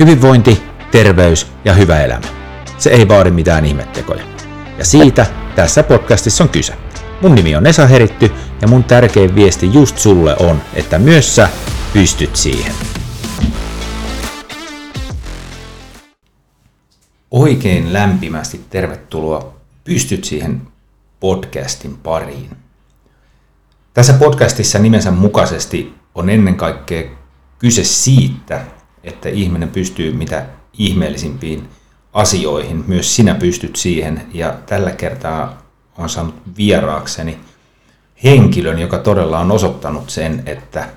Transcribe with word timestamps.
Hyvinvointi, 0.00 0.62
terveys 0.90 1.46
ja 1.64 1.74
hyvä 1.74 2.00
elämä. 2.02 2.26
Se 2.78 2.90
ei 2.90 3.08
vaadi 3.08 3.30
mitään 3.30 3.64
ihmettekoja. 3.64 4.24
Ja 4.78 4.84
siitä 4.84 5.26
tässä 5.54 5.82
podcastissa 5.82 6.44
on 6.44 6.50
kyse. 6.50 6.74
Mun 7.22 7.34
nimi 7.34 7.56
on 7.56 7.66
Esa 7.66 7.86
Heritty 7.86 8.30
ja 8.62 8.68
mun 8.68 8.84
tärkein 8.84 9.34
viesti 9.34 9.72
just 9.72 9.98
sulle 9.98 10.36
on, 10.36 10.62
että 10.74 10.98
myös 10.98 11.36
sä 11.36 11.48
pystyt 11.92 12.36
siihen. 12.36 12.72
Oikein 17.30 17.92
lämpimästi 17.92 18.60
tervetuloa 18.70 19.54
Pystyt 19.84 20.24
siihen 20.24 20.62
podcastin 21.20 21.96
pariin. 21.96 22.50
Tässä 23.94 24.12
podcastissa 24.12 24.78
nimensä 24.78 25.10
mukaisesti 25.10 25.94
on 26.14 26.30
ennen 26.30 26.54
kaikkea 26.54 27.02
kyse 27.58 27.84
siitä, 27.84 28.75
että 29.06 29.28
ihminen 29.28 29.68
pystyy 29.68 30.12
mitä 30.12 30.46
ihmeellisimpiin 30.78 31.68
asioihin. 32.12 32.84
Myös 32.86 33.16
sinä 33.16 33.34
pystyt 33.34 33.76
siihen. 33.76 34.22
Ja 34.34 34.54
tällä 34.66 34.90
kertaa 34.90 35.62
on 35.98 36.08
saanut 36.08 36.34
vieraakseni 36.56 37.38
henkilön, 38.24 38.78
joka 38.78 38.98
todella 38.98 39.38
on 39.38 39.52
osoittanut 39.52 40.10
sen, 40.10 40.42
että 40.46 40.88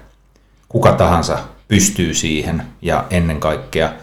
kuka 0.69 0.91
tahansa 0.91 1.39
pystyy 1.67 2.13
siihen. 2.13 2.63
Ja 2.81 3.05
ennen 3.09 3.39
kaikkea 3.39 3.93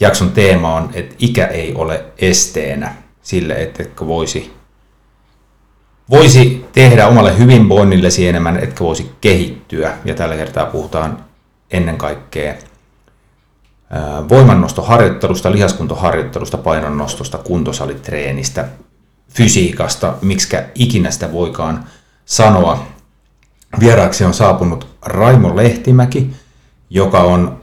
jakson 0.00 0.32
teema 0.32 0.74
on, 0.74 0.90
että 0.92 1.14
ikä 1.18 1.46
ei 1.46 1.74
ole 1.74 2.04
esteenä 2.18 2.94
sille, 3.22 3.54
että 3.54 3.84
voisi 4.06 4.52
voisi 6.10 6.64
tehdä 6.72 7.06
omalle 7.06 7.38
hyvinvoinnillesi 7.38 8.28
enemmän, 8.28 8.56
etkä 8.56 8.84
voisi 8.84 9.10
kehittyä. 9.20 9.92
Ja 10.04 10.14
tällä 10.14 10.36
kertaa 10.36 10.66
puhutaan 10.66 11.24
ennen 11.72 11.98
kaikkea 11.98 12.54
voimannostoharjoittelusta, 14.28 15.52
lihaskuntoharjoittelusta, 15.52 16.58
painonnostosta, 16.58 17.38
kuntosalitreenistä, 17.38 18.68
fysiikasta, 19.28 20.14
miksi 20.22 20.56
ikinä 20.74 21.10
sitä 21.10 21.32
voikaan 21.32 21.84
sanoa. 22.24 22.86
Vieraaksi 23.80 24.24
on 24.24 24.34
saapunut 24.34 24.86
Raimo 25.02 25.56
Lehtimäki, 25.56 26.30
joka 26.90 27.20
on 27.20 27.60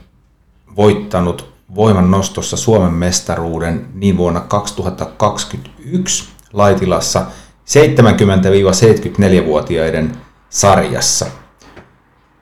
voittanut 0.75 1.53
voimannostossa 1.75 2.57
Suomen 2.57 2.93
mestaruuden 2.93 3.87
niin 3.93 4.17
vuonna 4.17 4.39
2021 4.39 6.29
Laitilassa 6.53 7.25
70-74-vuotiaiden 7.65 10.17
sarjassa. 10.49 11.25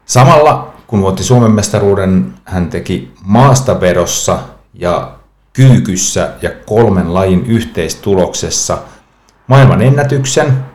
Samalla 0.05 0.76
kun 0.87 1.01
voitti 1.01 1.23
Suomen 1.23 1.51
mestaruuden, 1.51 2.33
hän 2.45 2.69
teki 2.69 3.11
maastavedossa 3.23 4.39
ja 4.73 5.17
kyykyssä 5.53 6.33
ja 6.41 6.49
kolmen 6.65 7.13
lajin 7.13 7.45
yhteistuloksessa 7.45 8.77
maailman 9.47 9.81
ennätyksen. 9.81 10.65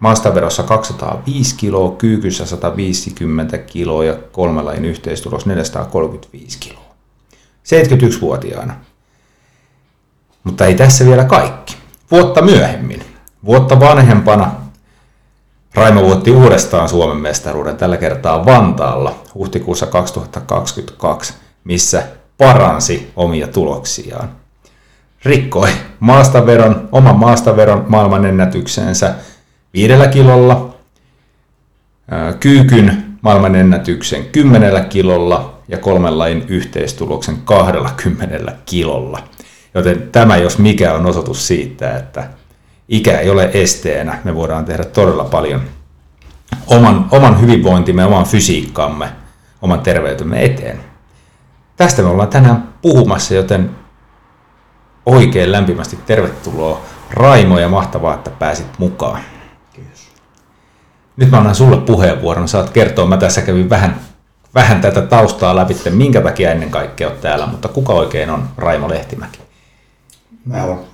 Maastavedossa 0.00 0.62
205 0.62 1.56
kiloa, 1.56 1.96
kyykyssä 1.96 2.46
150 2.46 3.58
kiloa 3.58 4.04
ja 4.04 4.14
kolmen 4.32 4.64
lajin 4.64 4.84
yhteistulos 4.84 5.46
435 5.46 6.58
kiloa. 6.58 6.94
71-vuotiaana. 7.64 8.74
Mutta 10.44 10.66
ei 10.66 10.74
tässä 10.74 11.04
vielä 11.04 11.24
kaikki. 11.24 11.76
Vuotta 12.10 12.42
myöhemmin, 12.42 13.02
vuotta 13.44 13.80
vanhempana, 13.80 14.52
Raimo 15.74 16.02
voitti 16.02 16.30
uudestaan 16.30 16.88
Suomen 16.88 17.16
mestaruuden 17.16 17.76
tällä 17.76 17.96
kertaa 17.96 18.46
Vantaalla 18.46 19.14
huhtikuussa 19.34 19.86
2022, 19.86 21.34
missä 21.64 22.02
paransi 22.38 23.12
omia 23.16 23.48
tuloksiaan. 23.48 24.28
Rikkoi 25.24 25.68
maastaveron, 26.00 26.88
oman 26.92 27.18
maastaveron 27.18 27.84
maailmanennätyksensä 27.88 29.14
viidellä 29.74 30.08
kilolla, 30.08 30.74
kyykyn 32.40 33.04
maailmanennätyksen 33.22 34.24
kymmenellä 34.24 34.80
kilolla 34.80 35.58
ja 35.68 35.78
kolmen 35.78 36.18
lajin 36.18 36.44
yhteistuloksen 36.48 37.36
20 37.44 38.52
kilolla. 38.66 39.22
Joten 39.74 40.08
tämä 40.12 40.36
jos 40.36 40.58
mikä 40.58 40.94
on 40.94 41.06
osoitus 41.06 41.46
siitä, 41.46 41.96
että 41.96 42.28
ikä 42.92 43.18
ei 43.18 43.30
ole 43.30 43.50
esteenä. 43.54 44.18
Me 44.24 44.34
voidaan 44.34 44.64
tehdä 44.64 44.84
todella 44.84 45.24
paljon 45.24 45.62
oman, 46.66 47.08
oman 47.10 47.40
hyvinvointimme, 47.40 48.04
oman 48.04 48.24
fysiikkamme, 48.24 49.08
oman 49.62 49.80
terveytemme 49.80 50.44
eteen. 50.44 50.80
Tästä 51.76 52.02
me 52.02 52.08
ollaan 52.08 52.28
tänään 52.28 52.68
puhumassa, 52.82 53.34
joten 53.34 53.70
oikein 55.06 55.52
lämpimästi 55.52 55.98
tervetuloa 56.06 56.80
Raimo 57.10 57.58
ja 57.58 57.68
mahtavaa, 57.68 58.14
että 58.14 58.30
pääsit 58.30 58.66
mukaan. 58.78 59.20
Kiitos. 59.72 60.08
Nyt 61.16 61.30
mä 61.30 61.38
annan 61.38 61.54
sulle 61.54 61.76
puheenvuoron. 61.76 62.48
Saat 62.48 62.70
kertoa, 62.70 63.06
mä 63.06 63.16
tässä 63.16 63.42
kävin 63.42 63.70
vähän, 63.70 64.00
vähän 64.54 64.80
tätä 64.80 65.02
taustaa 65.02 65.56
läpi, 65.56 65.76
minkä 65.90 66.20
takia 66.20 66.50
ennen 66.50 66.70
kaikkea 66.70 67.08
olet 67.08 67.20
täällä, 67.20 67.46
mutta 67.46 67.68
kuka 67.68 67.92
oikein 67.92 68.30
on 68.30 68.48
Raimo 68.56 68.88
Lehtimäki? 68.88 69.38
Mä 70.44 70.64
olen 70.64 70.91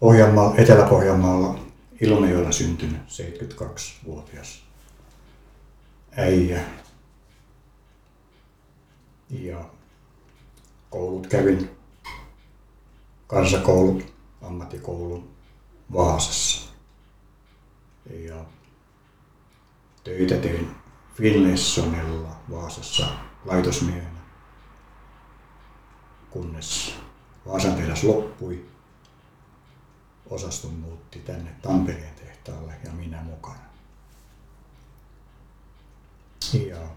Pohjanmaalla, 0.00 0.56
Etelä-Pohjanmaalla 0.56 1.58
Ilmajoella 2.00 2.52
syntynyt 2.52 3.00
72-vuotias 3.08 4.62
äijä. 6.16 6.60
Ja 9.30 9.64
koulut 10.90 11.26
kävin, 11.26 11.70
kansakoulu, 13.26 14.02
ammattikoulun 14.42 15.28
Vaasassa. 15.92 16.72
Ja 18.10 18.44
töitä 20.04 20.36
tein 20.36 20.70
Finlaysonilla 21.14 22.36
Vaasassa 22.50 23.06
laitosmiehenä, 23.44 24.20
kunnes 26.30 26.94
Vaasan 27.46 27.74
tehdas 27.74 28.04
loppui 28.04 28.75
osaston 30.30 30.74
muutti 30.74 31.18
tänne 31.18 31.50
Tampereen 31.62 32.14
tehtaalle 32.14 32.74
ja 32.84 32.92
minä 32.92 33.22
mukana. 33.22 33.66
Ja 36.66 36.88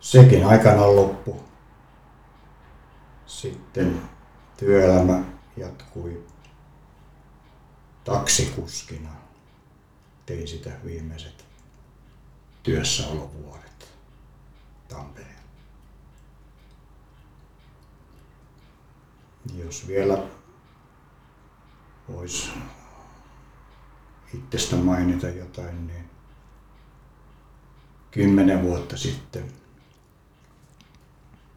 sekin 0.00 0.44
aikana 0.46 0.96
loppu. 0.96 1.42
Sitten 3.26 4.02
työelämä 4.56 5.24
jatkui 5.56 6.26
taksikuskina. 8.04 9.10
Tein 10.26 10.48
sitä 10.48 10.70
viimeiset 10.84 11.44
työssäolovuodet 12.62 13.92
Tampereen. 14.88 15.36
Jos 19.54 19.88
vielä 19.88 20.18
voisi 22.08 22.50
itsestä 24.34 24.76
mainita 24.76 25.28
jotain, 25.28 25.86
niin 25.86 26.10
kymmenen 28.10 28.62
vuotta 28.62 28.96
sitten 28.96 29.52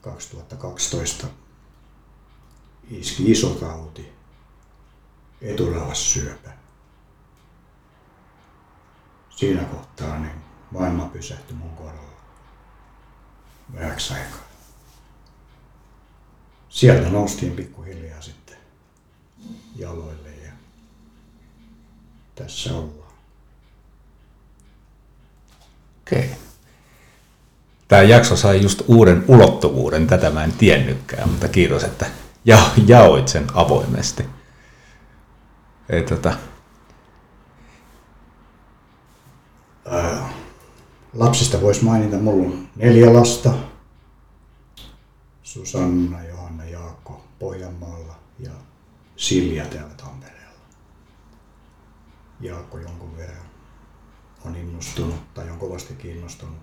2012 0.01 1.27
iski 2.89 3.31
iso 3.31 3.49
tauti, 3.49 4.11
eturauhassyöpä. 5.41 6.49
Siinä 9.29 9.63
kohtaa 9.63 10.19
niin 10.19 10.41
maailma 10.71 11.05
pysähtyi 11.05 11.55
mun 11.55 11.75
kohdalla 11.75 12.19
vähäksi 13.73 14.13
aikaa. 14.13 14.49
Sieltä 16.69 17.09
noustiin 17.09 17.55
pikkuhiljaa 17.55 18.21
sitten 18.21 18.57
jaloille 19.75 20.28
tässä 22.43 22.73
ollaan. 22.73 23.09
Okei. 26.01 26.29
Tämä 27.87 28.01
jakso 28.01 28.35
sai 28.35 28.61
just 28.61 28.81
uuden 28.87 29.25
ulottuvuuden, 29.27 30.07
tätä 30.07 30.29
mä 30.29 30.43
en 30.43 30.51
tiennytkään, 30.51 31.29
mutta 31.29 31.47
kiitos, 31.47 31.83
että 31.83 32.05
ja, 32.45 32.71
jaoit 32.87 33.27
sen 33.27 33.47
avoimesti. 33.53 34.25
Ei, 35.89 36.03
tota... 36.03 36.33
Lapsista 41.13 41.61
voisi 41.61 41.83
mainita, 41.83 42.17
mulla 42.17 42.45
on 42.45 42.67
neljä 42.75 43.13
lasta. 43.13 43.53
Susanna, 45.43 46.23
Johanna, 46.23 46.65
Jaakko 46.65 47.23
Pohjanmaalla 47.39 48.15
ja 48.39 48.51
Silja 49.15 49.65
täällä 49.65 49.93
Tampereella. 49.97 50.18
Jaakko 52.39 52.77
jonkun 52.77 53.17
verran 53.17 53.45
on 54.45 54.55
innostunut 54.55 55.33
tai 55.33 55.49
on 55.49 55.57
kovasti 55.57 55.93
kiinnostunut 55.93 56.55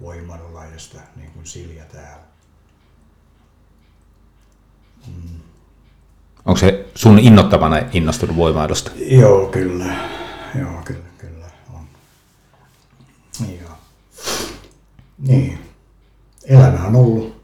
voimalajista, 0.00 1.00
niin 1.16 1.30
kuin 1.30 1.46
Silja 1.46 1.84
täällä. 1.84 2.22
Onko 6.44 6.60
se 6.60 6.86
sun 6.94 7.18
innottavana 7.18 7.76
innostunut 7.92 8.36
voimailusta? 8.36 8.90
Joo, 8.96 9.46
kyllä. 9.46 9.96
Joo, 10.58 10.82
kyllä, 10.84 11.04
kyllä 11.18 11.46
on. 11.74 11.86
Joo. 13.60 13.70
Niin. 15.18 15.58
Elämä 16.44 16.86
on 16.86 16.96
ollut. 16.96 17.42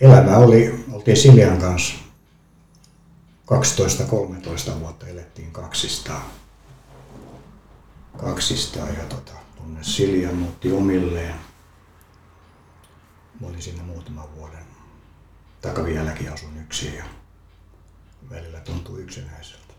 Elämä 0.00 0.36
oli, 0.36 0.84
oltiin 0.92 1.16
Siljan 1.16 1.58
kanssa 1.58 2.03
12-13 3.46 4.80
vuotta 4.80 5.06
elettiin 5.06 5.52
kaksistaan. 5.52 6.22
Kaksistaan 8.16 8.96
ja 8.96 9.04
tota, 9.04 9.32
tunne 9.56 9.84
Silja 9.84 10.32
muutti 10.32 10.72
omilleen. 10.72 11.34
Mä 13.40 13.46
olin 13.46 13.62
siinä 13.62 13.82
muutaman 13.82 14.34
vuoden. 14.36 14.64
Taka 15.62 15.84
vieläkin 15.84 16.32
asun 16.32 16.56
yksin 16.56 16.94
ja 16.94 17.04
välillä 18.30 18.60
tuntuu 18.60 18.96
yksinäiseltä. 18.96 19.74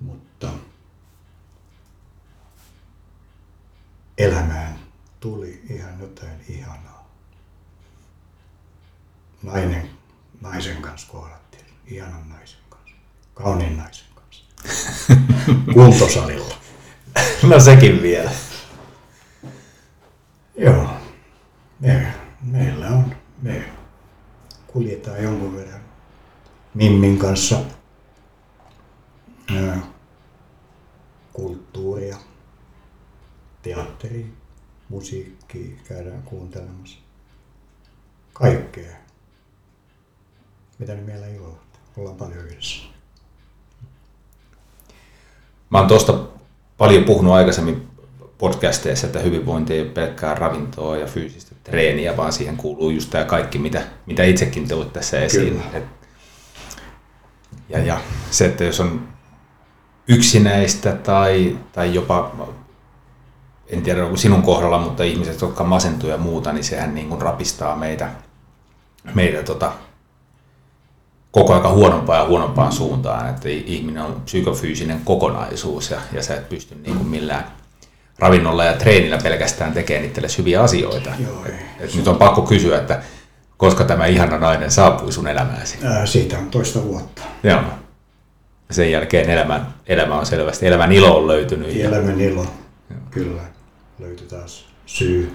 Mutta 0.00 0.52
elämään 4.18 4.78
tuli 5.20 5.62
ihan 5.70 6.00
jotain 6.00 6.44
ihanaa. 6.48 7.10
Nainen, 9.42 9.90
naisen 10.44 10.82
kanssa 10.82 11.12
kohdattiin, 11.12 11.64
ihanan 11.86 12.28
naisen 12.28 12.60
kanssa, 12.68 12.96
kauniin 13.34 13.76
naisen 13.76 14.06
kanssa. 14.14 14.44
Kuntosalilla. 15.74 16.54
No 17.42 17.60
sekin 17.60 18.02
vielä. 18.02 18.30
Joo, 20.56 20.88
me, 21.80 22.14
meillä 22.42 22.88
on, 22.88 23.16
me 23.42 23.72
kuljetaan 24.66 25.22
jonkun 25.22 25.56
verran 25.56 25.80
Mimmin 26.74 27.18
kanssa 27.18 27.60
ää, 29.56 29.80
kulttuuria, 31.32 32.16
teatteria, 33.62 34.26
musiikkia 34.88 35.76
käydään 35.88 36.22
kuuntelemassa. 36.22 36.98
Kaikkea. 38.32 39.03
Mitä 40.84 40.94
ne 40.94 41.02
meillä 41.02 41.26
ilolla? 41.26 41.58
Ollaan 41.96 42.16
paljon 42.16 42.38
yhdessä. 42.38 42.82
Mä 45.70 45.78
oon 45.78 45.88
tuosta 45.88 46.18
paljon 46.78 47.04
puhunut 47.04 47.34
aikaisemmin 47.34 47.88
podcasteissa, 48.38 49.06
että 49.06 49.18
hyvinvointi 49.18 49.74
ei 49.74 49.80
ole 49.80 49.88
pelkkää 49.88 50.34
ravintoa 50.34 50.96
ja 50.96 51.06
fyysistä 51.06 51.54
treeniä, 51.64 52.16
vaan 52.16 52.32
siihen 52.32 52.56
kuuluu 52.56 52.90
just 52.90 53.10
tämä 53.10 53.24
kaikki, 53.24 53.58
mitä, 53.58 53.82
mitä 54.06 54.24
itsekin 54.24 54.68
tulit 54.68 54.92
tässä 54.92 55.20
esiin. 55.20 55.52
Kyllä. 55.52 55.64
Et, 55.72 55.84
ja, 57.68 57.78
ja 57.78 58.00
se, 58.30 58.46
että 58.46 58.64
jos 58.64 58.80
on 58.80 59.08
yksinäistä 60.08 60.92
tai, 60.92 61.58
tai 61.72 61.94
jopa, 61.94 62.48
en 63.66 63.82
tiedä 63.82 64.04
onko 64.04 64.16
sinun 64.16 64.42
kohdalla, 64.42 64.78
mutta 64.78 65.04
ihmiset, 65.04 65.40
jotka 65.40 65.64
masentuu 65.64 66.10
ja 66.10 66.18
muuta, 66.18 66.52
niin 66.52 66.64
sehän 66.64 66.94
niin 66.94 67.08
kuin 67.08 67.22
rapistaa 67.22 67.76
meitä, 67.76 68.10
meitä 69.14 69.42
tota, 69.42 69.72
koko 71.34 71.54
ajan 71.54 71.74
huonompaan 71.74 72.18
ja 72.18 72.26
huonompaan 72.26 72.72
suuntaan, 72.72 73.30
että 73.30 73.48
ihminen 73.48 74.02
on 74.02 74.22
psykofyysinen 74.24 75.00
kokonaisuus 75.04 75.90
ja, 75.90 75.98
ja 76.12 76.22
sä 76.22 76.34
et 76.34 76.48
pysty 76.48 76.74
niin 76.74 76.96
kuin 76.96 77.08
millään 77.08 77.44
ravinnolla 78.18 78.64
ja 78.64 78.72
treenillä 78.72 79.18
pelkästään 79.22 79.72
tekemään 79.72 80.06
itsellesi 80.06 80.38
hyviä 80.38 80.62
asioita. 80.62 81.10
Joo, 81.18 81.44
et, 81.46 81.54
et 81.80 81.94
nyt 81.94 82.08
on 82.08 82.16
pakko 82.16 82.42
kysyä, 82.42 82.78
että 82.78 83.02
koska 83.56 83.84
tämä 83.84 84.06
ihana 84.06 84.38
nainen 84.38 84.70
saapui 84.70 85.12
sun 85.12 85.28
elämääsi. 85.28 85.78
Ää, 85.84 86.06
siitä 86.06 86.38
on 86.38 86.50
toista 86.50 86.82
vuotta. 86.84 87.22
Joo. 87.42 87.60
Sen 88.70 88.90
jälkeen 88.90 89.30
elämän, 89.30 89.74
elämä 89.86 90.18
on 90.18 90.26
selvästi, 90.26 90.66
elämän 90.66 90.92
ilo 90.92 91.16
on 91.16 91.26
löytynyt. 91.26 91.76
Ja, 91.76 91.88
Elämän 91.88 92.20
ilo. 92.20 92.46
Kyllä. 93.10 93.42
Löytyi 93.98 94.26
taas 94.26 94.66
syy 94.86 95.32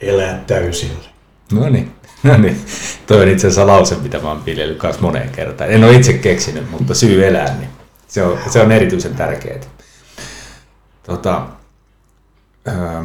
elää 0.00 0.44
täysillä. 0.46 1.08
no 1.52 1.68
niin, 1.68 1.92
no 2.22 2.36
niin. 2.36 2.64
Toi 3.06 3.22
on 3.22 3.28
itse 3.28 3.46
asiassa 3.46 3.66
lause, 3.66 3.94
mitä 3.94 4.18
mä 4.18 4.28
oon 4.28 4.44
viljellyt 4.46 4.78
kanssa 4.78 5.02
moneen 5.02 5.30
kertaan. 5.30 5.70
En 5.70 5.84
ole 5.84 5.94
itse 5.94 6.12
keksinyt, 6.12 6.70
mutta 6.70 6.94
syy 6.94 7.26
elää, 7.26 7.58
niin 7.58 7.70
se 8.08 8.22
on, 8.22 8.38
se 8.50 8.60
on 8.60 8.72
erityisen 8.72 9.14
tärkeää. 9.14 9.60
Tota, 11.02 11.46
öö, 12.68 13.02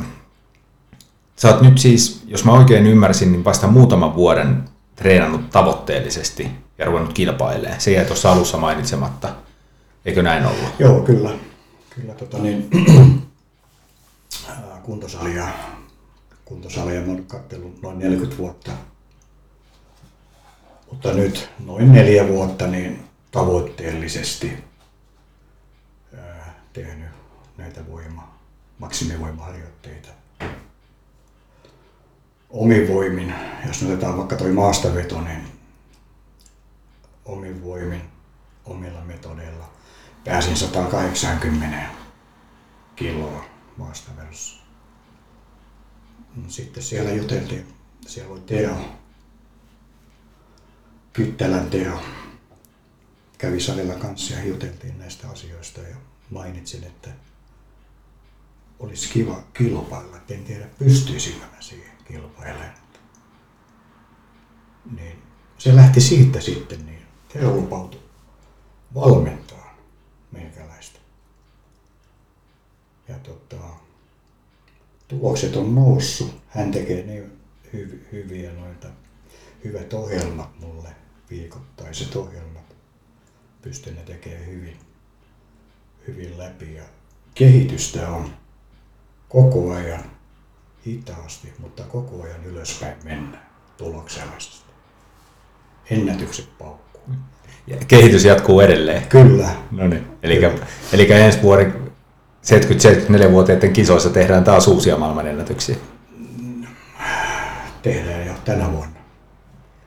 sä 1.36 1.50
oot 1.50 1.62
nyt 1.62 1.78
siis, 1.78 2.24
jos 2.28 2.46
mä 2.46 2.52
oikein 2.52 2.88
ymmärsin, 2.88 3.32
niin 3.32 3.46
vasta 3.46 3.68
muutaman 3.68 4.16
vuoden 4.16 4.64
treenannut 4.96 5.50
tavoitteellisesti 5.50 6.52
ja 6.78 6.86
ruvennut 6.86 7.14
kilpailemaan. 7.14 7.82
Se 7.82 7.92
jäi 7.92 8.06
tuossa 8.06 8.32
alussa 8.32 8.58
mainitsematta. 8.58 9.30
Eikö 10.06 10.24
näin 10.24 10.46
ollut? 10.46 10.70
Joo, 10.80 11.02
kyllä. 11.02 11.30
Kyllä 11.90 12.14
tota 12.14 12.38
niin, 12.38 12.70
kuntosalia, 14.84 15.48
kuntosalia 16.46 17.02
mä 17.02 17.08
oon 17.08 17.76
noin 17.82 18.00
40 18.00 18.38
vuotta. 18.38 18.72
Mutta 20.94 21.14
nyt 21.14 21.50
noin 21.60 21.92
neljä 21.92 22.28
vuotta 22.28 22.68
niin 22.68 23.06
tavoitteellisesti 23.32 24.64
ää, 26.18 26.54
tehnyt 26.74 27.10
näitä 27.58 27.88
voima, 27.92 28.38
maksimivoimaharjoitteita. 28.80 30.10
Omin 32.50 32.88
voimin, 32.88 33.34
jos 33.68 33.84
otetaan 33.84 34.18
vaikka 34.18 34.36
toi 34.36 34.52
maastaveto, 34.52 35.22
niin 35.22 35.42
omin 37.26 37.64
voimin, 37.64 38.02
omilla 38.66 39.02
metodeilla 39.02 39.70
pääsin 40.26 40.58
180 40.58 41.78
kiloa 42.96 43.46
maastavedossa. 43.78 44.64
Sitten 46.48 46.84
siellä 46.84 47.12
juteltiin, 47.12 47.74
siellä 48.08 48.34
oli 48.34 48.42
Teo, 48.42 48.78
Kyttälän 51.14 51.70
Teo, 51.70 52.00
kävi 53.38 53.60
salilla 53.60 53.96
kanssa 53.96 54.34
ja 54.34 54.46
juteltiin 54.46 55.00
näistä 55.00 55.30
asioista 55.30 55.82
ja 55.82 55.96
mainitsin, 56.30 56.84
että 56.84 57.10
olisi 58.80 59.10
kiva 59.10 59.44
kilpailla, 59.54 60.18
en 60.30 60.44
tiedä 60.44 60.66
pystyisinkö 60.80 61.46
mä 61.46 61.62
siihen 61.62 61.92
kilpailemaan. 62.06 62.74
Niin 64.96 65.24
se 65.58 65.76
lähti 65.76 66.02
siitä 66.02 66.42
sitten, 66.42 66.86
niin 66.86 67.02
Teo 67.34 67.56
lupautui 67.56 68.02
valmentaa 68.96 69.78
meikäläistä. 70.32 71.00
Ja 73.08 73.16
tota, 73.16 73.64
tulokset 75.08 75.56
on 75.56 75.76
noussut. 75.76 76.42
Hän 76.48 76.72
tekee 76.72 77.04
niin 77.04 77.32
hy- 77.74 78.12
hyviä 78.12 78.54
noita, 78.54 78.88
hyvät 79.64 79.94
ohjelmat 79.94 80.60
mulle, 80.60 81.03
viikoittaiset 81.34 82.16
ohjelmat. 82.16 82.76
Pystyn 83.62 83.96
ne 83.96 84.02
tekemään 84.02 84.46
hyvin, 84.46 84.78
hyvin 86.08 86.38
läpi 86.38 86.76
ja 86.76 86.84
kehitystä 87.36 88.10
on 88.10 88.30
koko 89.30 89.74
ajan 89.74 90.04
hitaasti, 90.88 91.54
mutta 91.60 91.84
koko 91.84 92.24
ajan 92.24 92.46
ylöspäin 92.46 92.96
mennään 93.04 93.46
tuloksellisesti. 93.78 94.72
Ennätykset 95.90 96.58
paukkuu. 96.58 97.04
Ja 97.68 97.78
kehitys 97.88 98.26
jatkuu 98.26 98.60
edelleen. 98.60 99.08
Kyllä, 99.08 99.50
No 99.72 99.88
niin. 99.88 100.08
Eli, 100.24 100.42
eli 100.94 101.12
ensi 101.12 101.42
vuoden 101.42 101.92
70-74-vuotiaiden 102.44 103.74
kisoissa 103.74 104.10
tehdään 104.10 104.44
taas 104.44 104.68
uusia 104.68 104.98
maailmanennätyksiä. 104.98 105.76
tehdään 107.82 108.28
jo 108.28 108.34
tänä 108.46 108.72
vuonna. 108.72 108.93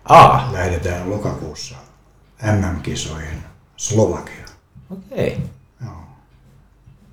Aa, 0.08 0.50
Lähdetään 0.52 1.10
lokakuussa 1.10 1.76
MM-kisoihin 2.42 3.38
Slovakiaan. 3.76 4.48
okei. 4.90 5.38
Joo. 5.84 5.92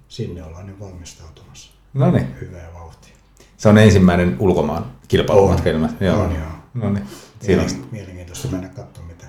Sinne 0.08 0.44
ollaan 0.44 0.68
nyt 0.68 0.80
valmistautumassa. 0.80 1.72
No 1.94 2.12
niin. 2.12 2.36
Hyvää 2.42 2.68
vauhtia. 2.74 3.14
Se 3.58 3.70
on 3.70 3.78
ensimmäinen 3.78 4.36
ulkomaan 4.40 4.86
kilpailumatka 5.08 5.70
On. 5.70 5.76
ilmeisesti. 5.76 6.06
Joo. 6.06 6.22
On, 6.24 6.32
joo. 6.36 6.52
No 6.74 6.90
niin. 6.90 7.08
Siinä 7.42 7.64
Mielenkiintoista 7.92 8.48
mennä 8.48 8.68
katsomaan, 8.68 9.14
mitä 9.14 9.26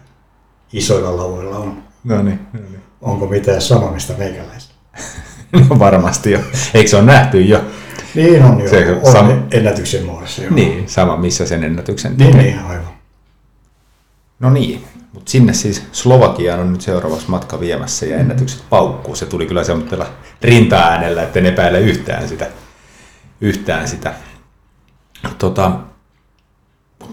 isoilla 0.73 1.16
lauvoilla 1.16 1.59
on. 1.59 1.83
No 2.04 2.23
niin. 2.23 2.40
No 2.52 2.61
niin. 2.61 2.80
Onko 3.00 3.26
mitään 3.26 3.61
sanomista 3.62 4.12
meikäläistä? 4.18 4.75
No 5.71 5.78
varmasti 5.78 6.30
jo. 6.30 6.40
Eikö 6.75 6.90
se 6.90 6.97
ole 6.97 7.04
nähty 7.04 7.40
jo? 7.42 7.64
Niin 8.14 8.42
on 8.44 8.61
jo. 8.61 8.68
Se 8.71 8.87
on 9.02 9.14
sam- 9.14 9.42
ennätyksen 9.50 10.04
muodossa 10.06 10.42
jo. 10.42 10.50
Niin, 10.50 10.88
sama 10.88 11.16
missä 11.16 11.47
sen 11.47 11.64
ennätyksen 11.64 12.16
Niin, 12.16 12.37
niin, 12.37 12.59
aivan. 12.59 12.93
No 14.40 14.50
niin, 14.50 14.84
mutta 15.12 15.30
sinne 15.30 15.52
siis 15.52 15.82
Slovakiaan 15.92 16.60
on 16.60 16.72
nyt 16.72 16.80
seuraavaksi 16.80 17.30
matka 17.30 17.60
viemässä 17.60 18.06
ja 18.06 18.16
ennätykset 18.16 18.64
paukkuu. 18.70 19.16
Se 19.16 19.26
tuli 19.26 19.46
kyllä 19.46 19.64
semmoisella 19.64 20.06
rinta-äänellä, 20.42 21.22
että 21.22 21.38
en 21.38 21.46
epäile 21.46 21.80
yhtään 21.80 22.28
sitä 22.28 22.46
yhtään 23.40 23.88
sitä. 23.88 24.14
Tota, 25.38 25.80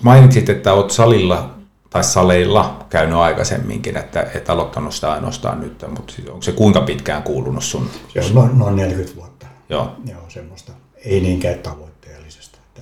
mainitsit, 0.02 0.50
että 0.50 0.74
olet 0.74 0.92
salilla 0.92 1.56
tai 1.90 2.04
saleilla 2.04 2.86
käynyt 2.90 3.18
aikaisemminkin, 3.18 3.98
että 3.98 4.28
et 4.36 4.50
aloittanut 4.50 4.94
sitä 4.94 5.12
ainoastaan 5.12 5.60
nyt, 5.60 5.86
mutta 5.98 6.14
siis 6.14 6.28
onko 6.28 6.42
se 6.42 6.52
kuinka 6.52 6.82
pitkään 6.82 7.24
kuulunut 7.24 7.64
sun? 7.64 7.90
Se 8.14 8.20
on 8.20 8.36
noin, 8.36 8.60
noin 8.60 8.76
40 8.76 9.16
vuotta. 9.16 9.48
Joo. 9.70 9.96
Joo, 10.06 10.22
semmoista. 10.28 10.72
Ei 11.06 11.20
niinkään 11.20 11.60
tavoitteellisesta. 11.60 12.58
Että 12.68 12.82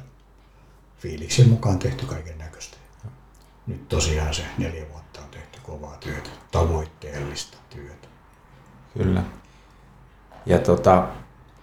fiiliksen 0.97 1.49
mukaan 1.49 1.79
tehty 1.79 2.05
kaiken 2.05 2.37
näköistä. 2.37 2.48
Nyt 3.69 3.89
tosiaan 3.89 4.33
se 4.33 4.41
neljä 4.57 4.85
vuotta 4.91 5.19
on 5.21 5.29
tehty 5.31 5.59
kovaa 5.63 5.97
työtä, 5.99 6.29
tavoitteellista 6.51 7.57
työtä. 7.69 8.07
Kyllä. 8.97 9.23
Ja 10.45 10.59
tota, 10.59 11.07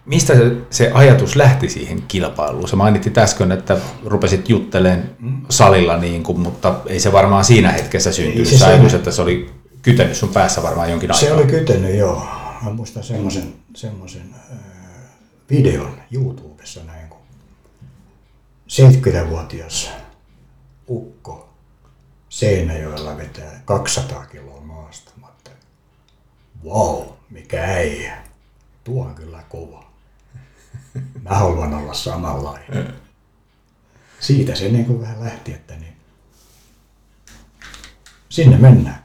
mistä 0.04 0.34
se, 0.34 0.56
se 0.70 0.90
ajatus 0.94 1.36
lähti 1.36 1.68
siihen 1.68 2.02
kilpailuun? 2.08 2.68
Sä 2.68 2.76
mainittit 2.76 3.18
äsken, 3.18 3.52
että 3.52 3.76
rupesit 4.04 4.48
juttelemaan 4.48 5.08
salilla, 5.50 5.96
niin 5.96 6.22
kuin, 6.22 6.40
mutta 6.40 6.80
ei 6.86 7.00
se 7.00 7.12
varmaan 7.12 7.44
siinä 7.44 7.72
hetkessä 7.72 8.12
syntynyt. 8.12 8.48
se 8.48 8.58
Se 8.58 8.66
ajatus, 8.66 8.94
että 8.94 9.10
se 9.10 9.22
oli 9.22 9.50
kytenyt 9.82 10.16
sun 10.16 10.28
päässä 10.28 10.62
varmaan 10.62 10.90
jonkin 10.90 11.14
Se 11.14 11.26
aikaa. 11.26 11.38
oli 11.38 11.46
kytenyt, 11.46 11.96
joo. 11.96 12.26
Mä 12.62 12.70
muistan 12.70 13.02
semmoisen, 13.02 13.54
semmoisen 13.76 14.34
äh, 14.52 14.58
videon 15.50 16.00
YouTubessa 16.12 16.80
näin, 16.86 17.08
kun 17.08 17.18
70-vuotias 18.70 19.90
ukko 20.88 21.45
Seinäjoella 22.36 23.16
vetää 23.16 23.60
200 23.64 24.26
kiloa 24.26 24.60
maasta. 24.60 25.10
Mä 25.20 25.26
wow, 26.64 27.02
mikä 27.30 27.64
äijä. 27.64 28.18
Tuo 28.84 29.04
on 29.04 29.14
kyllä 29.14 29.42
kova. 29.48 29.86
Mä 31.22 31.30
haluan 31.30 31.74
olla 31.74 31.94
samanlainen. 31.94 32.94
Siitä 34.20 34.54
se 34.54 34.68
niin 34.68 34.84
kuin 34.84 35.00
vähän 35.00 35.24
lähti, 35.24 35.52
että 35.52 35.76
niin 35.76 35.92
sinne 38.28 38.56
mennään 38.56 39.04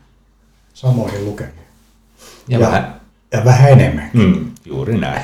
samoihin 0.74 1.26
lukemiin. 1.26 1.68
Ja, 2.48 2.60
ja 2.60 2.66
vähän, 2.66 3.02
ja 3.32 3.46
vähän 3.46 3.72
enemmän. 3.72 4.10
mm, 4.14 4.52
juuri 4.66 4.98
näin. 4.98 5.24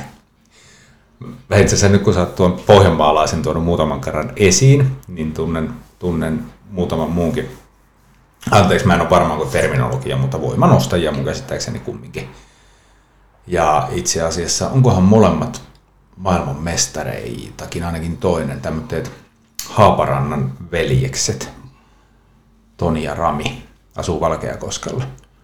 Mä 1.20 1.58
itse 1.58 1.76
asiassa 1.76 1.90
nyt 1.90 2.02
kun 2.02 2.14
sä 2.14 2.20
oot 2.20 2.36
tuon 2.36 2.62
pohjanmaalaisen 2.68 3.42
tuonut 3.42 3.64
muutaman 3.64 4.02
kerran 4.02 4.34
esiin, 4.36 4.98
niin 5.08 5.34
tunnen, 5.34 5.74
tunnen 6.00 6.44
muutaman 6.72 7.12
muunkin. 7.12 7.67
Anteeksi, 8.52 8.88
mä 8.88 8.94
en 8.94 9.02
ole 9.02 9.10
varmaan 9.10 9.38
kuin 9.38 9.50
terminologia, 9.50 10.18
mutta 10.18 10.42
voimanostajia 10.42 11.12
mun 11.12 11.26
käsittääkseni 11.26 11.80
kumminkin. 11.80 12.30
Ja 13.48 13.90
itse 13.92 14.22
asiassa, 14.22 14.70
onkohan 14.70 15.04
molemmat 15.04 15.62
maailman 16.18 16.56
mestareitakin, 16.56 17.84
ainakin 17.84 18.18
toinen, 18.18 18.62
tämmöiset 18.62 19.12
Haaparannan 19.70 20.54
veljekset, 20.72 21.50
Toni 22.78 23.04
ja 23.04 23.16
Rami, 23.16 23.64
asuu 23.96 24.22
Valkeakoskella. 24.22 25.04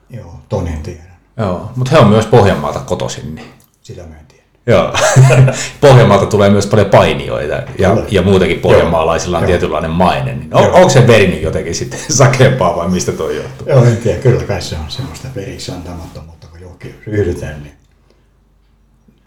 Joo, 0.10 0.40
Tonin 0.50 0.84
tiedän. 0.84 1.18
Joo, 1.38 1.72
mutta 1.76 1.92
he 1.92 1.98
on 1.98 2.08
myös 2.08 2.26
Pohjanmaalta 2.26 2.80
kotoisin. 2.80 3.36
Niin. 3.36 3.54
Sitä 3.82 4.04
mä 4.04 4.16
en. 4.16 4.33
Joo. 4.68 4.94
Pohjanmaalta 5.82 6.26
tulee 6.26 6.50
myös 6.50 6.68
paljon 6.68 6.90
painijoita 6.90 7.64
ja, 7.78 7.98
ja 8.12 8.22
muutenkin 8.22 8.60
pohjanmaalaisilla 8.60 9.38
on 9.38 9.44
Joo. 9.44 9.48
tietynlainen 9.48 9.92
maine. 9.92 10.36
Niin 10.36 10.56
on, 10.56 10.72
onko 10.72 10.90
se 10.90 11.08
veri 11.08 11.28
nyt 11.28 11.42
jotenkin 11.42 11.76
sitten 11.76 12.00
sakeampaa 12.18 12.76
vai 12.76 12.90
mistä 12.90 13.12
toi 13.12 13.36
johtuu? 13.36 13.68
Joo, 13.70 13.84
en 13.84 13.98
tiedä. 13.98 14.20
Kyllä 14.20 14.44
kai 14.44 14.62
se 14.62 14.76
on 14.76 14.92
semmoista 14.92 15.28
periksi 15.34 15.72
antamattomuutta, 15.72 16.48
kun 16.48 16.62
johonkin 16.62 16.96
ryhdytään, 17.08 17.64
niin 17.64 17.74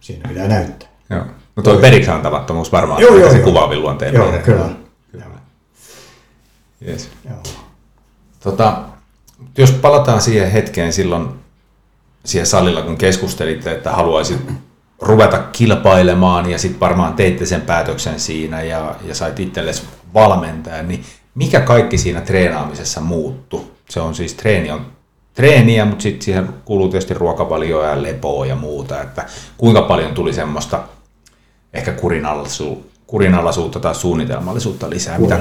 siinä 0.00 0.28
pitää 0.28 0.48
näyttää. 0.48 0.88
Joo. 1.10 1.24
No 1.56 1.62
toi 1.62 1.76
periksi 1.76 2.10
antamattomuus 2.10 2.72
varmaan 2.72 3.02
Joo, 3.02 3.14
on 3.14 3.20
joo, 3.20 3.32
se 3.32 3.38
kuvaavin 3.38 3.80
luonteen. 3.80 4.14
Joo, 4.14 4.24
piirre. 4.24 4.42
kyllä. 4.42 4.68
kyllä. 5.12 5.24
Yes. 6.88 7.10
Joo. 7.28 7.42
Tota, 8.40 8.78
jos 9.58 9.70
palataan 9.70 10.20
siihen 10.20 10.50
hetkeen 10.50 10.92
silloin 10.92 11.28
siihen 12.24 12.46
salilla, 12.46 12.82
kun 12.82 12.96
keskustelitte, 12.96 13.72
että 13.72 13.92
haluaisit 13.92 14.40
ruveta 15.00 15.38
kilpailemaan 15.38 16.50
ja 16.50 16.58
sitten 16.58 16.80
varmaan 16.80 17.14
teitte 17.14 17.46
sen 17.46 17.60
päätöksen 17.60 18.20
siinä 18.20 18.62
ja, 18.62 18.94
ja 19.04 19.14
sait 19.14 19.40
itsellesi 19.40 19.82
valmentaa, 20.14 20.82
niin 20.82 21.04
mikä 21.34 21.60
kaikki 21.60 21.98
siinä 21.98 22.20
treenaamisessa 22.20 23.00
muuttu? 23.00 23.76
Se 23.90 24.00
on 24.00 24.14
siis 24.14 24.34
treeni 24.34 24.70
on 24.70 24.86
treeniä, 25.34 25.84
mutta 25.84 26.02
sitten 26.02 26.22
siihen 26.22 26.48
kuuluu 26.64 26.88
tietysti 26.88 27.14
ruokavalioa 27.14 27.86
ja 27.86 28.02
lepoa 28.02 28.46
ja 28.46 28.56
muuta, 28.56 29.02
että 29.02 29.26
kuinka 29.56 29.82
paljon 29.82 30.14
tuli 30.14 30.32
semmoista 30.32 30.82
ehkä 31.72 31.92
kurinalaisuutta, 31.92 33.00
kurinalaisuutta 33.06 33.80
tai 33.80 33.94
suunnitelmallisuutta 33.94 34.90
lisää, 34.90 35.18
mitä 35.18 35.38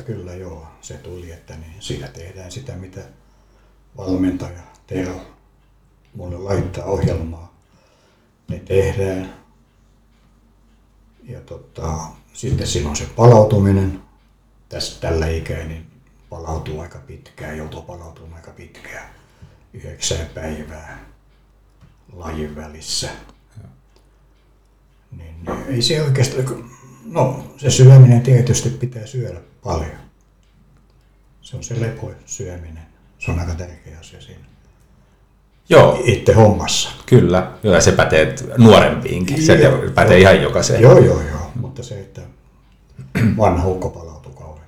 kyllä 0.00 0.34
joo, 0.34 0.66
se 0.80 0.94
tuli, 0.94 1.30
että 1.32 1.54
niin 1.56 1.74
siinä 1.80 2.08
tehdään 2.08 2.50
sitä, 2.50 2.72
mitä 2.72 3.00
valmentaja 3.96 4.60
Tero 4.86 5.20
mulle 6.14 6.38
laittaa 6.38 6.84
ohjelmaa. 6.84 7.47
Ne 8.48 8.58
tehdään. 8.58 9.34
Ja 11.22 11.40
tota, 11.40 11.98
sitten 12.32 12.86
on 12.86 12.96
se 12.96 13.06
palautuminen. 13.16 14.02
Tässä 14.68 15.00
tällä 15.00 15.28
ikää 15.28 15.64
niin 15.64 15.86
palautuu 16.28 16.80
aika 16.80 16.98
pitkään, 16.98 17.58
joutuu 17.58 17.82
palautumaan 17.82 18.36
aika 18.36 18.50
pitkään. 18.50 19.10
Yhdeksän 19.72 20.26
päivää 20.34 21.04
lajin 22.12 22.56
välissä. 22.56 23.10
Niin, 25.16 25.44
niin 25.44 25.64
ei 25.68 25.82
se 25.82 26.02
oikeastaan, 26.02 26.70
no 27.04 27.54
se 27.56 27.70
syöminen 27.70 28.22
tietysti 28.22 28.70
pitää 28.70 29.06
syödä 29.06 29.40
paljon. 29.62 29.98
Se 31.42 31.56
on 31.56 31.64
se 31.64 31.80
lepo 31.80 32.12
syöminen. 32.26 32.86
Se 33.18 33.30
on 33.30 33.38
aika 33.38 33.54
tärkeä 33.54 33.98
asia 33.98 34.20
siinä. 34.20 34.44
Joo, 35.70 36.00
Itse 36.04 36.32
hommassa. 36.32 36.90
Kyllä, 37.06 37.46
joo, 37.62 37.74
ja 37.74 37.80
se 37.80 37.92
pätee 37.92 38.34
nuorempiinkin. 38.58 39.42
Se 39.42 39.54
Joo, 39.54 39.78
pätee 39.94 40.18
joo. 40.18 40.30
ihan 40.30 40.42
jokaiseen. 40.42 40.82
Joo, 40.82 40.98
joo, 40.98 41.20
joo. 41.20 41.50
Mutta 41.60 41.82
se, 41.82 41.94
että 41.94 42.20
vanha 43.36 43.68
ukko 43.68 43.88
palautuu 43.90 44.32
kauemmin. 44.32 44.64